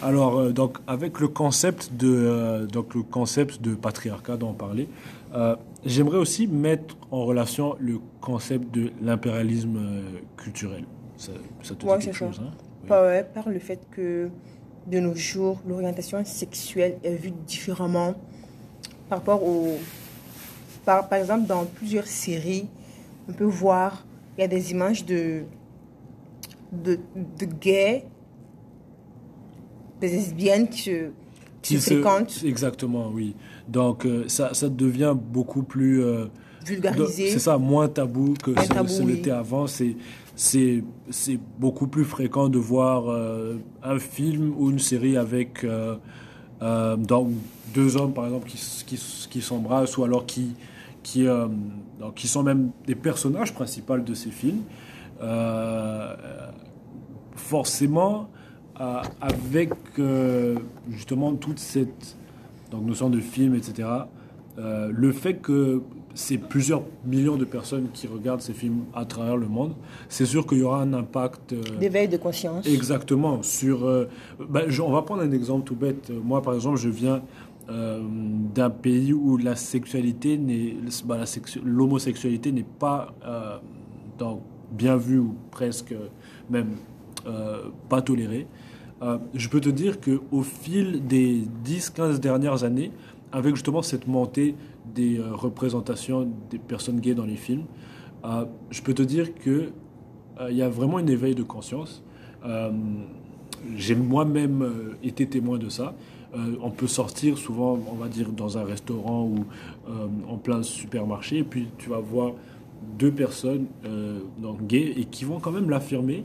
Alors, 0.04 0.40
euh, 0.40 0.52
donc, 0.52 0.78
avec 0.88 1.20
le 1.20 1.28
concept 1.28 1.94
de, 1.94 2.08
euh, 2.12 2.66
donc 2.66 2.96
le 2.96 3.04
concept 3.04 3.62
de 3.62 3.76
patriarcat 3.76 4.38
dont 4.38 4.50
on 4.50 4.54
parlait, 4.54 4.88
euh, 5.36 5.56
j'aimerais 5.86 6.18
aussi 6.18 6.48
mettre 6.48 6.98
en 7.12 7.26
relation 7.26 7.76
le 7.80 8.00
concept 8.20 8.74
de 8.74 8.92
l'impérialisme 9.02 9.80
culturel. 10.38 10.86
Ça, 11.18 11.34
ça 11.62 11.76
te 11.76 11.86
Ouais, 11.86 12.00
dit 12.00 12.06
quelque 12.06 12.18
ça. 12.18 12.26
chose, 12.28 12.42
hein? 12.44 12.52
Oui. 12.84 12.88
Par, 12.90 13.04
ouais, 13.04 13.24
par 13.24 13.48
le 13.50 13.60
fait 13.60 13.80
que 13.92 14.30
de 14.88 15.00
nos 15.00 15.14
jours, 15.16 15.60
l'orientation 15.68 16.24
sexuelle 16.26 16.98
est 17.04 17.14
vue 17.16 17.32
différemment 17.46 18.16
par 19.08 19.20
rapport 19.20 19.44
au. 19.44 19.78
Par, 20.84 21.08
par 21.08 21.20
exemple, 21.20 21.46
dans 21.46 21.64
plusieurs 21.66 22.08
séries, 22.08 22.68
on 23.30 23.34
peut 23.34 23.44
voir, 23.44 24.04
il 24.36 24.42
y 24.42 24.44
a 24.44 24.48
des 24.48 24.72
images 24.72 25.06
de, 25.06 25.44
de, 26.72 26.98
de 27.38 27.46
gays, 27.46 28.06
lesbiennes 30.08 30.70
qui 30.70 30.82
se, 30.82 31.10
qui 31.62 31.80
se 31.80 31.94
fréquentent, 31.94 32.44
Exactement, 32.46 33.10
oui. 33.14 33.36
Donc, 33.68 34.06
euh, 34.06 34.26
ça, 34.28 34.54
ça 34.54 34.70
devient 34.70 35.16
beaucoup 35.16 35.64
plus. 35.64 36.04
euh, 36.04 36.26
vulgarisées. 36.66 37.32
C'est 37.32 37.40
ça, 37.40 37.58
moins 37.58 37.88
tabou 37.88 38.34
que 38.42 38.52
Moins 38.52 38.64
ce, 38.64 38.70
tabou, 38.70 38.88
ce 38.90 39.02
oui. 39.02 39.14
l'était 39.14 39.32
avant. 39.32 39.68
C'est, 39.68 39.96
c'est, 40.36 40.84
beaucoup 41.60 41.88
plus 41.88 42.06
fréquent 42.06 42.50
de 42.50 42.58
voir 42.58 43.10
euh, 43.10 43.58
un 43.84 44.00
film 44.00 44.54
ou 44.58 44.70
une 44.72 44.80
série 44.80 45.18
avec 45.18 45.64
euh, 45.64 45.96
euh, 46.62 46.96
donc 46.96 47.30
deux 47.74 47.98
hommes, 47.98 48.14
par 48.14 48.26
exemple, 48.26 48.48
qui, 48.50 48.58
qui, 48.86 49.00
qui 49.30 49.42
s'embrassent 49.42 49.98
ou 49.98 50.04
alors 50.04 50.26
qui, 50.26 50.56
qui, 51.04 51.26
donc, 51.26 52.16
qui 52.16 52.28
sont 52.28 52.44
même 52.44 52.72
des 52.86 52.96
personnages 52.96 53.54
principaux 53.54 53.98
de 53.98 54.14
ces 54.14 54.30
films. 54.32 54.64
Forcément, 57.36 58.30
euh, 58.82 59.02
avec 59.22 59.72
euh, 60.00 60.56
justement 60.90 61.34
toute 61.36 61.60
cette 61.60 62.18
donc, 62.72 62.86
notion 62.86 63.10
de 63.10 63.20
film, 63.20 63.54
etc., 63.56 63.88
euh, 64.58 64.92
le 64.94 65.12
fait 65.12 65.36
que 65.36 65.82
c'est 66.14 66.38
plusieurs 66.38 66.84
millions 67.06 67.38
de 67.38 67.46
personnes 67.46 67.88
qui 67.94 68.06
regardent 68.08 68.42
ces 68.42 68.54
films 68.54 68.82
à 68.94 69.06
travers 69.06 69.38
le 69.38 69.48
monde, 69.48 69.74
c'est 70.10 70.26
sûr 70.26 70.46
qu'il 70.46 70.58
y 70.58 70.64
aura 70.64 70.82
un 70.82 70.94
impact 70.94 71.54
d'éveil 71.80 72.10
de 72.10 72.18
conscience. 72.18 72.66
exactement 72.68 73.42
sur... 73.44 73.78
ben, 74.50 74.64
je- 74.68 74.82
on 74.82 74.92
va 74.92 75.04
prendre 75.04 75.22
un 75.22 75.32
exemple 75.32 75.64
tout 75.66 75.76
bête. 75.76 76.12
Moi, 76.24 76.42
par 76.42 76.54
exemple, 76.54 76.78
je 76.78 76.90
viens 76.90 77.22
euh, 77.70 78.02
d'un 78.54 78.70
pays 78.70 79.14
où 79.14 79.38
la 79.38 79.56
sexualité 79.56 80.38
n'est... 80.38 80.76
la 81.08 81.26
sexu- 81.26 81.62
l'homosexualité 81.64 82.52
n'est 82.52 82.66
pas 82.80 83.14
euh, 83.26 83.58
donc, 84.20 84.42
bien 84.72 84.98
vue 84.98 85.20
ou 85.20 85.34
presque 85.50 85.94
même 86.50 86.72
pas 87.90 88.02
tolérée. 88.02 88.48
Euh, 89.02 89.18
je 89.34 89.50
peux 89.50 89.62
te 89.62 89.70
dire 89.70 90.00
qu'au 90.00 90.44
fil 90.44 91.06
des 91.06 91.44
10-15 91.66 92.20
dernières 92.20 92.64
années, 92.64 92.92
avec 93.32 93.56
justement 93.56 93.82
cette 93.82 94.08
montée 94.08 94.56
des 94.94 95.18
euh, 95.18 95.34
représentations 95.34 96.28
des 96.50 96.60
personnes 96.60 97.00
gays 97.00 97.16
dans 97.16 97.26
les 97.26 97.36
films, 97.38 97.66
euh, 98.26 98.46
je 98.70 98.82
peux 98.82 98.94
te 98.94 99.02
dire 99.02 99.34
que 99.34 99.72
euh, 100.40 100.52
il 100.52 100.58
y 100.58 100.62
a 100.62 100.70
vraiment 100.70 100.98
un 100.98 101.08
éveil 101.08 101.34
de 101.34 101.44
conscience. 101.44 102.04
Euh, 102.46 102.72
J'ai 103.76 103.96
moi-même 103.96 104.62
euh, 104.62 104.98
été 105.04 105.28
témoin 105.28 105.58
de 105.58 105.70
ça. 105.70 105.94
Euh, 106.36 106.56
on 106.62 106.72
peut 106.72 106.88
sortir 106.88 107.38
souvent, 107.38 107.80
on 107.92 107.96
va 107.96 108.08
dire, 108.08 108.32
dans 108.32 108.58
un 108.58 108.64
restaurant 108.64 109.24
ou 109.24 109.46
euh, 109.90 110.08
en 110.30 110.38
plein 110.38 110.64
supermarché, 110.64 111.40
et 111.40 111.44
puis 111.44 111.68
tu 111.78 111.90
vas 111.90 112.00
voir 112.00 112.34
deux 112.98 113.12
personnes 113.12 113.66
euh, 113.86 114.20
gays 114.68 114.94
et 114.98 115.06
qui 115.06 115.26
vont 115.26 115.40
quand 115.40 115.52
même 115.52 115.70
l'affirmer 115.70 116.24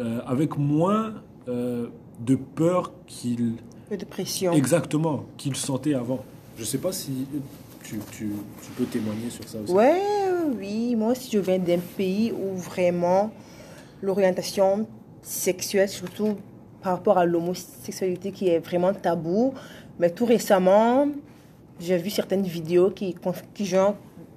euh, 0.00 0.20
avec 0.26 0.56
moins 0.58 1.14
euh, 1.48 1.88
de 2.20 2.34
peur 2.36 2.92
qu'ils 3.06 3.54
Peu 3.88 3.96
de 3.96 4.04
pression. 4.04 4.52
exactement 4.52 5.24
qu'ils 5.36 5.56
sentaient 5.56 5.94
avant. 5.94 6.20
Je 6.58 6.64
sais 6.64 6.78
pas 6.78 6.92
si 6.92 7.26
tu, 7.82 7.98
tu- 8.10 8.32
tu 8.62 8.70
peux 8.76 8.84
témoigner 8.84 9.30
sur 9.30 9.48
ça 9.48 9.58
aussi. 9.60 9.72
Ouais, 9.72 10.00
oui, 10.58 10.94
moi 10.96 11.12
aussi 11.12 11.30
je 11.32 11.38
viens 11.38 11.58
d'un 11.58 11.78
pays 11.96 12.32
où 12.32 12.56
vraiment 12.56 13.30
l'orientation 14.02 14.86
sexuelle, 15.22 15.88
surtout 15.88 16.36
par 16.82 16.92
rapport 16.92 17.18
à 17.18 17.24
l'homosexualité 17.24 18.30
qui 18.32 18.48
est 18.48 18.58
vraiment 18.60 18.92
tabou. 18.92 19.52
Mais 19.98 20.10
tout 20.10 20.24
récemment, 20.26 21.08
j'ai 21.80 21.96
vu 21.98 22.10
certaines 22.10 22.42
vidéos 22.42 22.90
qui, 22.90 23.16
qui 23.54 23.64
genre, 23.66 23.96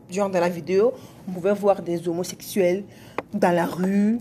genre 0.09 0.29
dans 0.29 0.39
la 0.39 0.49
vidéo, 0.49 0.91
on 1.27 1.31
pouvait 1.33 1.53
voir 1.53 1.81
des 1.81 2.07
homosexuels 2.07 2.83
dans 3.33 3.51
la 3.55 3.65
rue, 3.65 4.19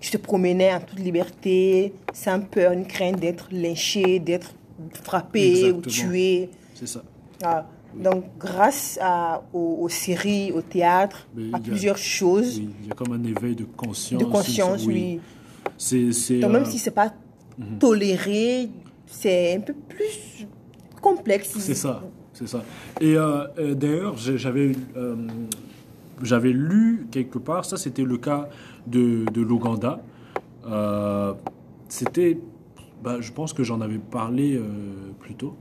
qui 0.00 0.08
se 0.08 0.16
promenaient 0.16 0.72
en 0.72 0.80
toute 0.80 1.00
liberté, 1.00 1.92
sans 2.12 2.40
peur 2.40 2.74
ni 2.74 2.86
crainte 2.86 3.18
d'être 3.20 3.48
lynchés, 3.50 4.18
d'être 4.20 4.52
frappés 5.04 5.72
ou 5.72 5.80
tués. 5.80 6.50
C'est 6.74 6.86
ça. 6.86 7.02
Ah, 7.42 7.66
donc, 7.94 8.24
grâce 8.38 8.98
à, 9.00 9.42
aux, 9.52 9.78
aux 9.80 9.88
séries, 9.88 10.52
au 10.52 10.60
théâtre, 10.60 11.26
Mais 11.34 11.52
à 11.52 11.56
a- 11.56 11.60
plusieurs 11.60 11.96
choses 11.98 12.58
Oui, 12.58 12.68
il 12.82 12.88
y 12.88 12.92
a 12.92 12.94
comme 12.94 13.12
un 13.12 13.24
éveil 13.24 13.56
de 13.56 13.64
conscience. 13.64 14.20
de 14.20 14.26
conscience, 14.26 14.84
oui. 14.86 15.20
Donc, 16.40 16.52
même 16.52 16.62
euh, 16.62 16.64
si 16.64 16.78
c'est 16.78 16.90
pas 16.92 17.12
toléré, 17.78 18.68
c'est 19.06 19.56
un 19.56 19.60
peu 19.60 19.72
plus 19.74 20.46
complexe. 21.00 21.50
C'est 21.58 21.74
ça, 21.74 22.02
c'est 22.32 22.46
ça. 22.48 22.62
Et 23.00 23.16
euh, 23.16 23.46
euh, 23.58 23.74
d'ailleurs, 23.74 24.16
j'avais, 24.16 24.72
euh, 24.96 25.16
j'avais 26.22 26.50
lu 26.52 27.06
quelque 27.10 27.38
part, 27.38 27.64
ça 27.64 27.76
c'était 27.76 28.02
le 28.04 28.18
cas 28.18 28.48
de, 28.86 29.24
l'Ouganda. 29.40 30.02
Euh, 30.66 31.34
c'était, 31.88 32.38
bah, 33.02 33.20
je 33.20 33.32
pense 33.32 33.52
que 33.52 33.62
j'en 33.62 33.80
avais 33.80 33.98
parlé 33.98 34.56
euh, 34.56 34.62
plus 35.20 35.34
tôt. 35.34 35.54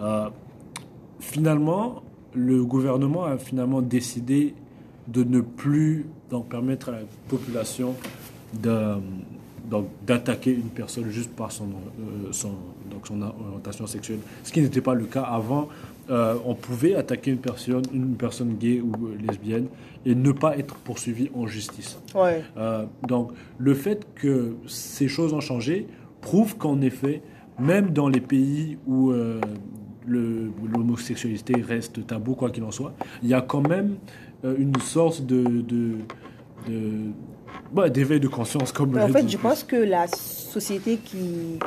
Euh, 0.00 0.28
finalement, 1.18 2.02
le 2.34 2.64
gouvernement 2.64 3.24
a 3.24 3.38
finalement 3.38 3.82
décidé 3.82 4.54
de 5.08 5.24
ne 5.24 5.40
plus 5.40 6.06
donc, 6.30 6.48
permettre 6.48 6.90
à 6.90 6.92
la 6.92 7.00
population 7.28 7.94
d'attaquer 10.06 10.52
une 10.52 10.70
personne 10.70 11.08
juste 11.10 11.30
par 11.32 11.52
son, 11.52 11.66
donc 13.00 13.06
son 13.06 13.22
orientation 13.22 13.86
sexuelle. 13.86 14.18
Ce 14.44 14.52
qui 14.52 14.60
n'était 14.60 14.80
pas 14.80 14.94
le 14.94 15.04
cas 15.04 15.22
avant. 15.22 15.68
Euh, 16.10 16.34
on 16.44 16.54
pouvait 16.56 16.96
attaquer 16.96 17.30
une 17.30 17.38
personne, 17.38 17.82
une 17.94 18.16
personne 18.16 18.56
gay 18.58 18.80
ou 18.80 19.06
euh, 19.06 19.16
lesbienne 19.28 19.66
et 20.04 20.14
ne 20.16 20.32
pas 20.32 20.58
être 20.58 20.74
poursuivi 20.74 21.30
en 21.36 21.46
justice. 21.46 21.98
Ouais. 22.16 22.42
Euh, 22.56 22.84
donc, 23.06 23.30
le 23.58 23.74
fait 23.74 24.06
que 24.16 24.54
ces 24.66 25.06
choses 25.06 25.32
ont 25.32 25.40
changé 25.40 25.86
prouve 26.20 26.56
qu'en 26.56 26.80
effet, 26.80 27.22
même 27.60 27.90
dans 27.90 28.08
les 28.08 28.20
pays 28.20 28.76
où 28.88 29.12
euh, 29.12 29.40
l'homosexualité 30.08 31.54
reste 31.60 32.04
tabou, 32.06 32.34
quoi 32.34 32.50
qu'il 32.50 32.64
en 32.64 32.70
soit, 32.72 32.92
il 33.22 33.28
y 33.28 33.34
a 33.34 33.40
quand 33.40 33.66
même 33.68 33.96
une 34.42 34.74
sorte 34.80 35.24
de, 35.26 35.42
de, 35.44 35.92
de- 36.66 37.10
ouais, 37.76 37.90
d'éveil 37.90 38.18
de 38.20 38.26
conscience, 38.28 38.72
comme 38.72 38.98
En 38.98 39.08
fait, 39.08 39.28
je 39.28 39.36
pense 39.36 39.62
que 39.62 39.76
la 39.76 40.08
société 40.08 40.96
qui. 40.96 41.58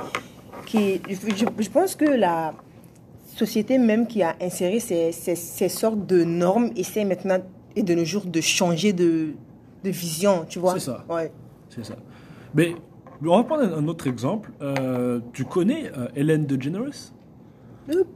Qui 0.65 1.01
je, 1.09 1.45
je 1.59 1.69
pense 1.69 1.95
que 1.95 2.05
la 2.05 2.53
société 3.35 3.77
même 3.77 4.07
qui 4.07 4.21
a 4.21 4.35
inséré 4.41 4.79
ces, 4.79 5.11
ces, 5.11 5.35
ces 5.35 5.69
sortes 5.69 6.05
de 6.05 6.23
normes 6.23 6.71
essaie 6.75 7.05
maintenant 7.05 7.39
et 7.75 7.83
de 7.83 7.93
nos 7.93 8.05
jours 8.05 8.25
de 8.25 8.41
changer 8.41 8.93
de, 8.93 9.29
de 9.83 9.89
vision, 9.89 10.45
tu 10.47 10.59
vois. 10.59 10.73
C'est 10.73 10.81
ça. 10.81 11.03
Ouais. 11.09 11.31
C'est 11.69 11.85
ça. 11.85 11.95
Mais 12.53 12.75
on 13.25 13.37
va 13.37 13.43
prendre 13.43 13.63
un, 13.63 13.87
autre 13.87 14.07
exemple. 14.07 14.51
Euh, 14.61 15.19
tu 15.33 15.45
connais 15.45 15.91
euh, 15.97 16.07
Hélène 16.15 16.45
DeGeneres? 16.45 17.11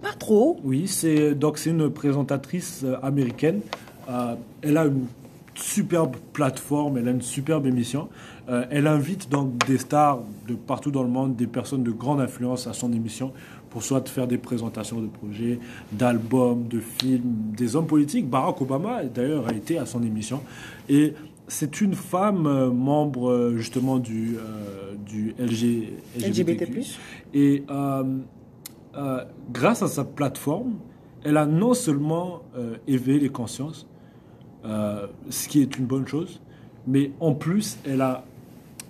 Pas 0.02 0.14
trop. 0.18 0.58
Oui, 0.64 0.88
c'est 0.88 1.36
donc 1.36 1.58
c'est 1.58 1.72
une 1.72 1.90
présentatrice 1.90 2.86
américaine. 3.04 3.60
elle 4.62 4.78
a 4.78 4.86
une 4.86 5.08
superbe 5.56 6.16
plateforme, 6.32 6.98
elle 6.98 7.08
a 7.10 7.12
une 7.12 7.22
superbe 7.22 7.66
émission. 7.66 8.08
Euh, 8.50 8.66
elle 8.70 8.88
invite 8.88 9.30
donc 9.30 9.66
des 9.68 9.78
stars 9.78 10.22
de 10.48 10.56
partout 10.56 10.92
dans 10.92 11.04
le 11.04 11.10
monde, 11.10 11.36
des 11.36 11.48
personnes 11.48 11.84
de 11.84 11.92
grande 11.92 12.22
influence 12.22 12.68
à 12.68 12.74
son 12.74 12.94
émission 12.94 13.34
pour 13.70 13.84
soit 13.84 14.08
faire 14.08 14.28
des 14.28 14.38
présentations 14.38 15.02
de 15.02 15.08
projets, 15.08 15.60
d'albums, 15.92 16.68
de 16.68 16.80
films, 16.80 17.52
des 17.58 17.76
hommes 17.76 17.88
politiques. 17.88 18.30
Barack 18.30 18.62
Obama, 18.62 19.04
d'ailleurs, 19.04 19.48
a 19.48 19.54
été 19.54 19.78
à 19.78 19.86
son 19.86 20.02
émission. 20.02 20.42
Et 20.88 21.14
c'est 21.50 21.82
une 21.82 21.94
femme 21.94 22.48
euh, 22.48 22.72
membre 22.72 23.30
euh, 23.30 23.58
justement 23.58 24.00
du, 24.00 24.38
du 25.06 25.36
LG, 25.38 25.94
LGBT. 26.18 26.70
Et 27.34 27.64
grâce 29.52 29.84
à 29.84 29.88
sa 29.88 30.06
plateforme, 30.06 30.76
elle 31.24 31.36
a 31.36 31.46
non 31.46 31.74
seulement 31.74 32.44
éveillé 32.88 33.20
les 33.20 33.30
consciences, 33.30 33.86
ce 34.64 35.48
qui 35.50 35.62
est 35.62 35.78
une 35.78 35.86
bonne 35.86 36.08
chose, 36.08 36.42
mais 36.88 37.12
en 37.20 37.34
plus, 37.34 37.78
elle 37.86 38.02
a 38.02 38.24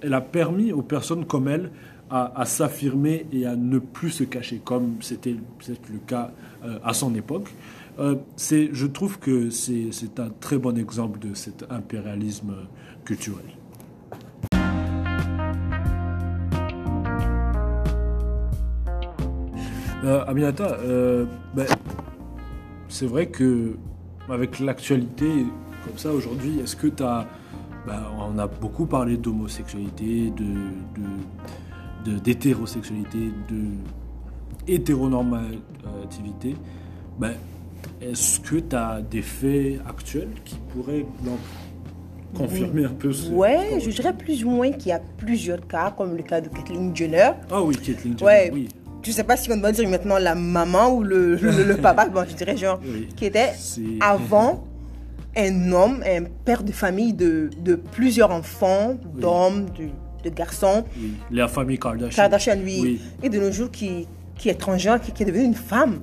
elle 0.01 0.13
a 0.13 0.21
permis 0.21 0.71
aux 0.71 0.81
personnes 0.81 1.25
comme 1.25 1.47
elle 1.47 1.71
à, 2.09 2.45
s'affirmer 2.45 3.25
et 3.33 3.45
à 3.45 3.57
ne 3.57 3.79
plus 3.79 4.11
se 4.11 4.23
cacher, 4.23 4.61
comme 4.63 4.95
c'était 5.01 5.35
le 5.67 5.99
cas 6.07 6.31
euh, 6.63 6.79
à 6.81 6.93
son 6.93 7.13
époque. 7.15 7.49
Euh, 7.99 8.15
je 8.37 8.85
trouve 8.85 9.19
que 9.19 9.49
c'est 9.49 10.19
un 10.19 10.29
très 10.39 10.57
bon 10.57 10.77
exemple 10.77 11.19
de 11.19 11.33
cet 11.33 11.65
impérialisme 11.69 12.53
culturel. 13.03 13.43
Euh, 20.03 20.23
Aminata, 20.27 20.77
euh, 20.83 21.25
ben, 21.55 21.65
c'est 22.87 23.07
vrai 23.07 23.27
que 23.27 23.75
avec 24.29 24.59
l'actualité 24.59 25.45
comme 25.83 25.97
ça 25.97 26.11
aujourd'hui, 26.11 26.59
est-ce 26.59 26.75
que 26.75 26.87
tu 26.87 27.03
as 27.03 27.27
bah, 27.87 28.11
on 28.19 28.37
a 28.37 28.47
beaucoup 28.47 28.85
parlé 28.85 29.15
d'homosexualité, 29.15 30.29
de, 30.35 32.19
d'hétérosexualité, 32.19 33.31
de, 33.49 33.61
hétéronormativité. 34.67 36.57
Bah, 37.17 37.29
est-ce 38.01 38.41
que 38.41 38.57
tu 38.57 38.75
as 38.75 39.01
des 39.01 39.21
faits 39.21 39.79
actuels 39.87 40.31
qui 40.43 40.57
pourraient 40.73 41.05
confirmer 42.35 42.83
un 42.83 42.89
peu 42.89 43.13
ce 43.13 43.31
Ouais, 43.31 43.79
je 43.79 43.89
dirais 43.89 44.13
plus 44.13 44.43
ou 44.43 44.49
moins 44.49 44.71
qu'il 44.73 44.89
y 44.89 44.91
a 44.91 44.99
plusieurs 45.17 45.65
cas, 45.65 45.91
comme 45.97 46.17
le 46.17 46.23
cas 46.23 46.41
de 46.41 46.49
Kathleen 46.49 46.93
Jenner. 46.93 47.31
Ah 47.49 47.61
oui, 47.61 47.77
Kathleen 47.77 48.19
Jenner, 48.19 48.51
oui. 48.51 48.67
Je 49.01 49.11
sais 49.13 49.23
pas 49.23 49.37
si 49.37 49.49
on 49.49 49.55
doit 49.55 49.71
dire 49.71 49.87
maintenant 49.87 50.17
la 50.17 50.35
maman 50.35 50.93
ou 50.93 51.03
le, 51.03 51.77
papa, 51.81 52.09
bon, 52.09 52.25
je 52.29 52.35
dirais 52.35 52.57
genre, 52.57 52.81
qui 53.15 53.23
était 53.23 53.53
avant 54.01 54.66
un 55.37 55.71
homme, 55.71 56.03
un 56.05 56.23
père 56.45 56.63
de 56.63 56.71
famille 56.71 57.13
de, 57.13 57.49
de 57.63 57.75
plusieurs 57.75 58.31
enfants, 58.31 58.97
d'hommes, 59.19 59.65
de, 59.77 60.29
de, 60.29 60.35
garçons. 60.35 60.83
Oui. 60.97 61.13
La 61.31 61.47
famille 61.47 61.77
Kardashian. 61.77 62.23
Kardashian, 62.23 62.57
oui. 62.63 62.99
Et 63.21 63.29
de 63.29 63.39
nos 63.39 63.51
jours, 63.51 63.69
qui, 63.71 64.07
qui 64.37 64.49
est 64.49 64.53
étrangère, 64.53 64.99
qui, 64.99 65.11
qui 65.11 65.23
est 65.23 65.25
devenue 65.25 65.45
une 65.45 65.53
femme. 65.53 65.99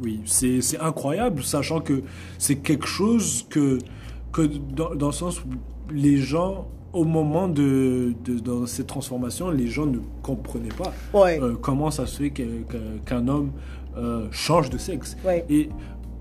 Oui, 0.00 0.20
c'est 0.24 0.60
incroyable, 0.80 1.42
sachant 1.42 1.80
que 1.80 2.02
c'est 2.38 2.56
quelque 2.56 2.86
chose 2.86 3.46
que, 3.50 3.78
que 4.32 4.42
dans, 4.42 4.94
dans, 4.94 5.08
le 5.08 5.12
sens 5.12 5.40
où 5.40 5.48
les 5.92 6.18
gens, 6.18 6.68
au 6.92 7.04
moment 7.04 7.48
de, 7.48 8.14
de 8.24 8.38
dans 8.38 8.64
cette 8.66 8.86
transformation, 8.86 9.50
les 9.50 9.66
gens 9.66 9.86
ne 9.86 9.98
comprenaient 10.22 10.68
pas 10.68 10.92
euh, 11.14 11.56
comment 11.60 11.90
ça 11.90 12.06
se 12.06 12.16
fait 12.16 12.30
qu'un 12.30 13.26
homme 13.26 13.50
euh, 13.96 14.28
change 14.30 14.70
de 14.70 14.78
sexe. 14.78 15.16
Et 15.50 15.68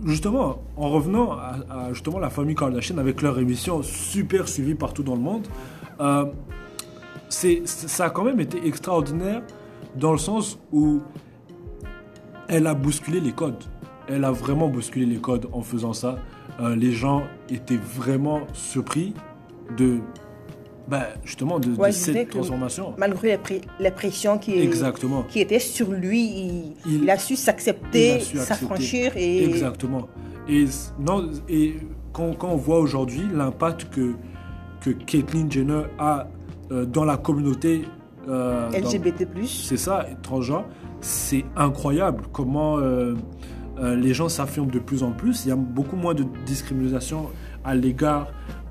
justement, 0.05 0.61
en 0.75 0.89
revenant 0.89 1.31
à, 1.31 1.89
justement 1.91 2.19
la 2.19 2.29
famille 2.29 2.55
Kardashian 2.55 2.97
avec 2.97 3.21
leur 3.21 3.39
émission 3.39 3.81
super 3.83 4.47
suivie 4.47 4.75
partout 4.75 5.03
dans 5.03 5.15
le 5.15 5.21
monde, 5.21 5.47
euh, 5.99 6.25
ça 7.29 8.05
a 8.05 8.09
quand 8.09 8.23
même 8.23 8.39
été 8.39 8.65
extraordinaire 8.65 9.41
dans 9.95 10.11
le 10.11 10.17
sens 10.17 10.59
où 10.71 11.01
elle 12.47 12.67
a 12.67 12.73
bousculé 12.73 13.19
les 13.19 13.31
codes. 13.31 13.63
Elle 14.07 14.23
a 14.23 14.31
vraiment 14.31 14.69
bousculé 14.69 15.05
les 15.05 15.17
codes 15.17 15.47
en 15.51 15.61
faisant 15.61 15.93
ça. 15.93 16.17
Euh, 16.59 16.75
les 16.75 16.91
gens 16.91 17.23
étaient 17.49 17.77
vraiment 17.77 18.41
surpris 18.53 19.13
de 19.77 19.99
bah, 20.87 21.07
justement 21.25 21.59
de, 21.59 21.69
cette 21.91 22.29
transformation. 22.29 22.93
Malgré 22.97 23.37
la, 23.79 23.91
pression 23.91 24.37
qui, 24.37 24.57
Exactement. 24.59 25.23
qui 25.23 25.41
était 25.41 25.59
sur 25.59 25.91
lui, 25.91 26.73
il, 26.85 27.09
a 27.09 27.17
su 27.17 27.35
s'accepter, 27.35 28.19
s'affranchir. 28.21 29.11
Et... 29.15 29.43
Exactement. 29.43 30.07
Et, 30.47 30.65
non, 30.99 31.29
et 31.49 31.75
quand, 32.13 32.33
quand 32.37 32.49
on 32.49 32.55
voit 32.55 32.79
aujourd'hui 32.79 33.23
l'impact 33.33 33.89
que, 33.89 34.15
que 34.79 34.91
Caitlyn 34.91 35.49
Jenner 35.49 35.83
a 35.99 36.27
euh, 36.71 36.85
dans 36.85 37.03
la 37.03 37.17
communauté 37.17 37.83
euh, 38.29 38.69
LGBT, 38.69 39.27
c'est 39.45 39.77
ça, 39.77 40.05
transgenre, 40.21 40.65
c'est 41.01 41.43
incroyable 41.55 42.25
comment 42.31 42.77
euh, 42.77 43.15
les 43.77 44.13
gens 44.13 44.29
s'affirment 44.29 44.71
de 44.71 44.79
plus 44.79 45.03
en 45.03 45.11
plus. 45.11 45.45
Il 45.45 45.49
y 45.49 45.51
a 45.51 45.55
beaucoup 45.55 45.97
moins 45.97 46.13
de 46.13 46.25
discrimination 46.45 47.29
à 47.63 47.75
l'égard 47.75 48.27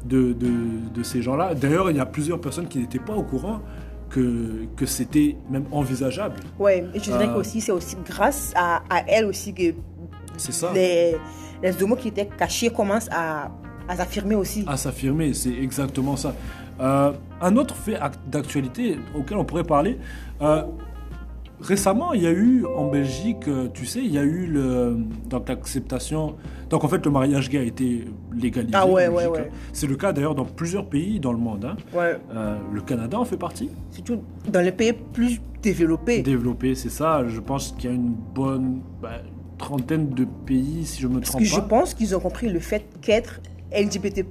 de, 0.08 0.32
de, 0.32 1.02
ces 1.02 1.22
gens-là. 1.22 1.54
D'ailleurs, 1.54 1.90
il 1.90 1.96
y 1.96 2.00
a 2.00 2.06
plusieurs 2.06 2.40
personnes 2.40 2.68
qui 2.68 2.78
n'étaient 2.78 2.98
pas 2.98 3.14
au 3.14 3.22
courant 3.22 3.60
que, 4.08 4.66
que 4.76 4.86
c'était 4.86 5.36
même 5.50 5.64
envisageable. 5.72 6.36
Oui, 6.58 6.72
et 6.94 6.98
je 6.98 7.04
dirais 7.04 7.28
euh, 7.28 7.36
aussi 7.40 7.60
c'est 7.60 7.72
aussi 7.72 7.96
grâce 8.06 8.52
à, 8.54 8.82
à 8.88 9.02
elle 9.08 9.26
aussi 9.26 9.52
que 9.52 9.74
ça. 10.36 10.72
les, 10.72 11.16
les 11.62 11.82
homos 11.82 11.96
qui 11.96 12.08
étaient 12.08 12.26
cachés 12.26 12.70
commencent 12.70 13.10
à, 13.10 13.50
à 13.88 13.96
s'affirmer 13.96 14.34
aussi. 14.34 14.64
À 14.66 14.76
s'affirmer, 14.76 15.34
c'est 15.34 15.54
exactement 15.54 16.16
ça. 16.16 16.34
Euh, 16.80 17.12
un 17.40 17.56
autre 17.56 17.74
fait 17.74 17.98
d'actualité 18.26 18.98
auquel 19.14 19.38
on 19.38 19.44
pourrait 19.44 19.64
parler, 19.64 19.98
euh, 20.42 20.62
Récemment, 21.60 22.12
il 22.12 22.22
y 22.22 22.26
a 22.26 22.32
eu 22.32 22.66
en 22.66 22.88
Belgique, 22.90 23.48
euh, 23.48 23.68
tu 23.72 23.86
sais, 23.86 24.00
il 24.00 24.12
y 24.12 24.18
a 24.18 24.22
eu 24.22 24.52
l'acceptation. 25.30 26.36
Donc 26.70 26.84
en 26.84 26.88
fait, 26.88 27.04
le 27.04 27.10
mariage 27.10 27.48
gay 27.48 27.58
a 27.58 27.62
été 27.62 28.04
légalisé. 28.34 28.72
Ah 28.74 28.86
ouais, 28.86 29.08
ouais, 29.08 29.26
ouais. 29.26 29.50
C'est 29.72 29.86
le 29.86 29.96
cas 29.96 30.12
d'ailleurs 30.12 30.34
dans 30.34 30.44
plusieurs 30.44 30.86
pays 30.86 31.20
dans 31.20 31.32
le 31.32 31.38
monde. 31.38 31.64
Hein. 31.64 31.76
Ouais. 31.94 32.18
Euh, 32.34 32.56
le 32.72 32.80
Canada 32.80 33.18
en 33.18 33.24
fait 33.24 33.36
partie. 33.36 33.70
Surtout 33.90 34.22
dans 34.50 34.60
les 34.60 34.72
pays 34.72 34.92
plus 34.92 35.40
développés. 35.62 36.22
Développés, 36.22 36.74
c'est 36.74 36.90
ça. 36.90 37.26
Je 37.26 37.40
pense 37.40 37.72
qu'il 37.72 37.90
y 37.90 37.92
a 37.92 37.96
une 37.96 38.14
bonne 38.34 38.80
bah, 39.00 39.20
trentaine 39.58 40.10
de 40.10 40.26
pays, 40.46 40.84
si 40.84 41.00
je 41.00 41.08
me 41.08 41.20
trompe 41.20 41.40
Parce 41.40 41.50
que 41.50 41.56
Je 41.56 41.60
pense 41.60 41.94
qu'ils 41.94 42.16
ont 42.16 42.20
compris 42.20 42.48
le 42.48 42.60
fait 42.60 42.84
qu'être 43.00 43.40
LGBT 43.72 44.22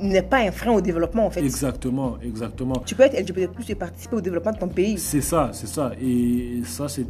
n'est 0.00 0.22
pas 0.22 0.38
un 0.38 0.50
frein 0.50 0.72
au 0.72 0.80
développement 0.80 1.26
en 1.26 1.30
fait. 1.30 1.40
Exactement, 1.40 2.16
exactement. 2.22 2.82
Tu 2.84 2.94
peux 2.94 3.04
être 3.04 3.18
LGBT+, 3.18 3.48
et 3.68 3.74
participer 3.74 4.16
au 4.16 4.20
développement 4.20 4.52
de 4.52 4.58
ton 4.58 4.68
pays. 4.68 4.98
C'est 4.98 5.20
ça, 5.20 5.50
c'est 5.52 5.66
ça. 5.66 5.92
Et 6.00 6.62
ça, 6.64 6.86
c'est 6.88 7.06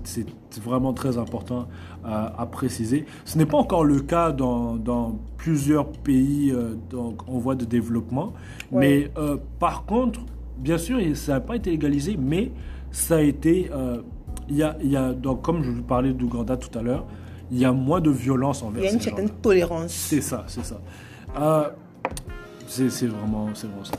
vraiment 0.63 0.93
très 0.93 1.19
important 1.19 1.69
à, 2.05 2.47
préciser. 2.51 3.07
Ce 3.25 3.39
n'est 3.39 3.47
pas 3.47 3.57
encore 3.57 3.85
le 3.85 4.01
cas 4.01 4.33
dans, 4.33 4.77
dans 4.77 5.19
plusieurs 5.37 5.89
pays 5.89 6.51
euh, 6.53 6.75
donc, 6.91 7.29
en 7.29 7.39
voie 7.39 7.55
de 7.55 7.65
développement. 7.65 8.33
Mais 8.71 9.11
euh, 9.17 9.37
par 9.59 9.85
contre, 9.85 10.21
bien 10.59 10.79
sûr, 10.79 10.99
ça 11.15 11.35
n'a 11.35 11.41
pas 11.41 11.57
été 11.57 11.71
légalisé, 11.71 12.17
mais 12.19 12.51
ça 12.91 13.17
a 13.17 13.21
été... 13.21 13.71
Euh, 13.73 14.03
y 14.51 14.63
a, 14.63 14.77
y 14.83 14.97
a, 14.97 15.13
donc, 15.13 15.43
comme 15.43 15.63
je 15.63 15.71
vous 15.71 15.83
parlais 15.83 16.13
d'Ouganda 16.13 16.57
tout 16.57 16.77
à 16.77 16.83
l'heure, 16.83 17.07
il 17.51 17.59
y 17.59 17.65
a 17.65 17.73
moins 17.73 18.01
de 18.01 18.11
violence 18.11 18.63
envers 18.63 18.83
Il 18.83 18.87
y 18.87 18.91
a 18.91 18.93
une 18.93 19.01
certaine 19.01 19.31
tolérance. 19.31 19.93
C'est 19.93 20.21
ça, 20.21 20.45
c'est 20.49 20.65
ça. 20.65 20.81
C'est 22.75 23.07
vraiment, 23.07 23.55
vraiment 23.55 23.85
ça. 23.85 23.93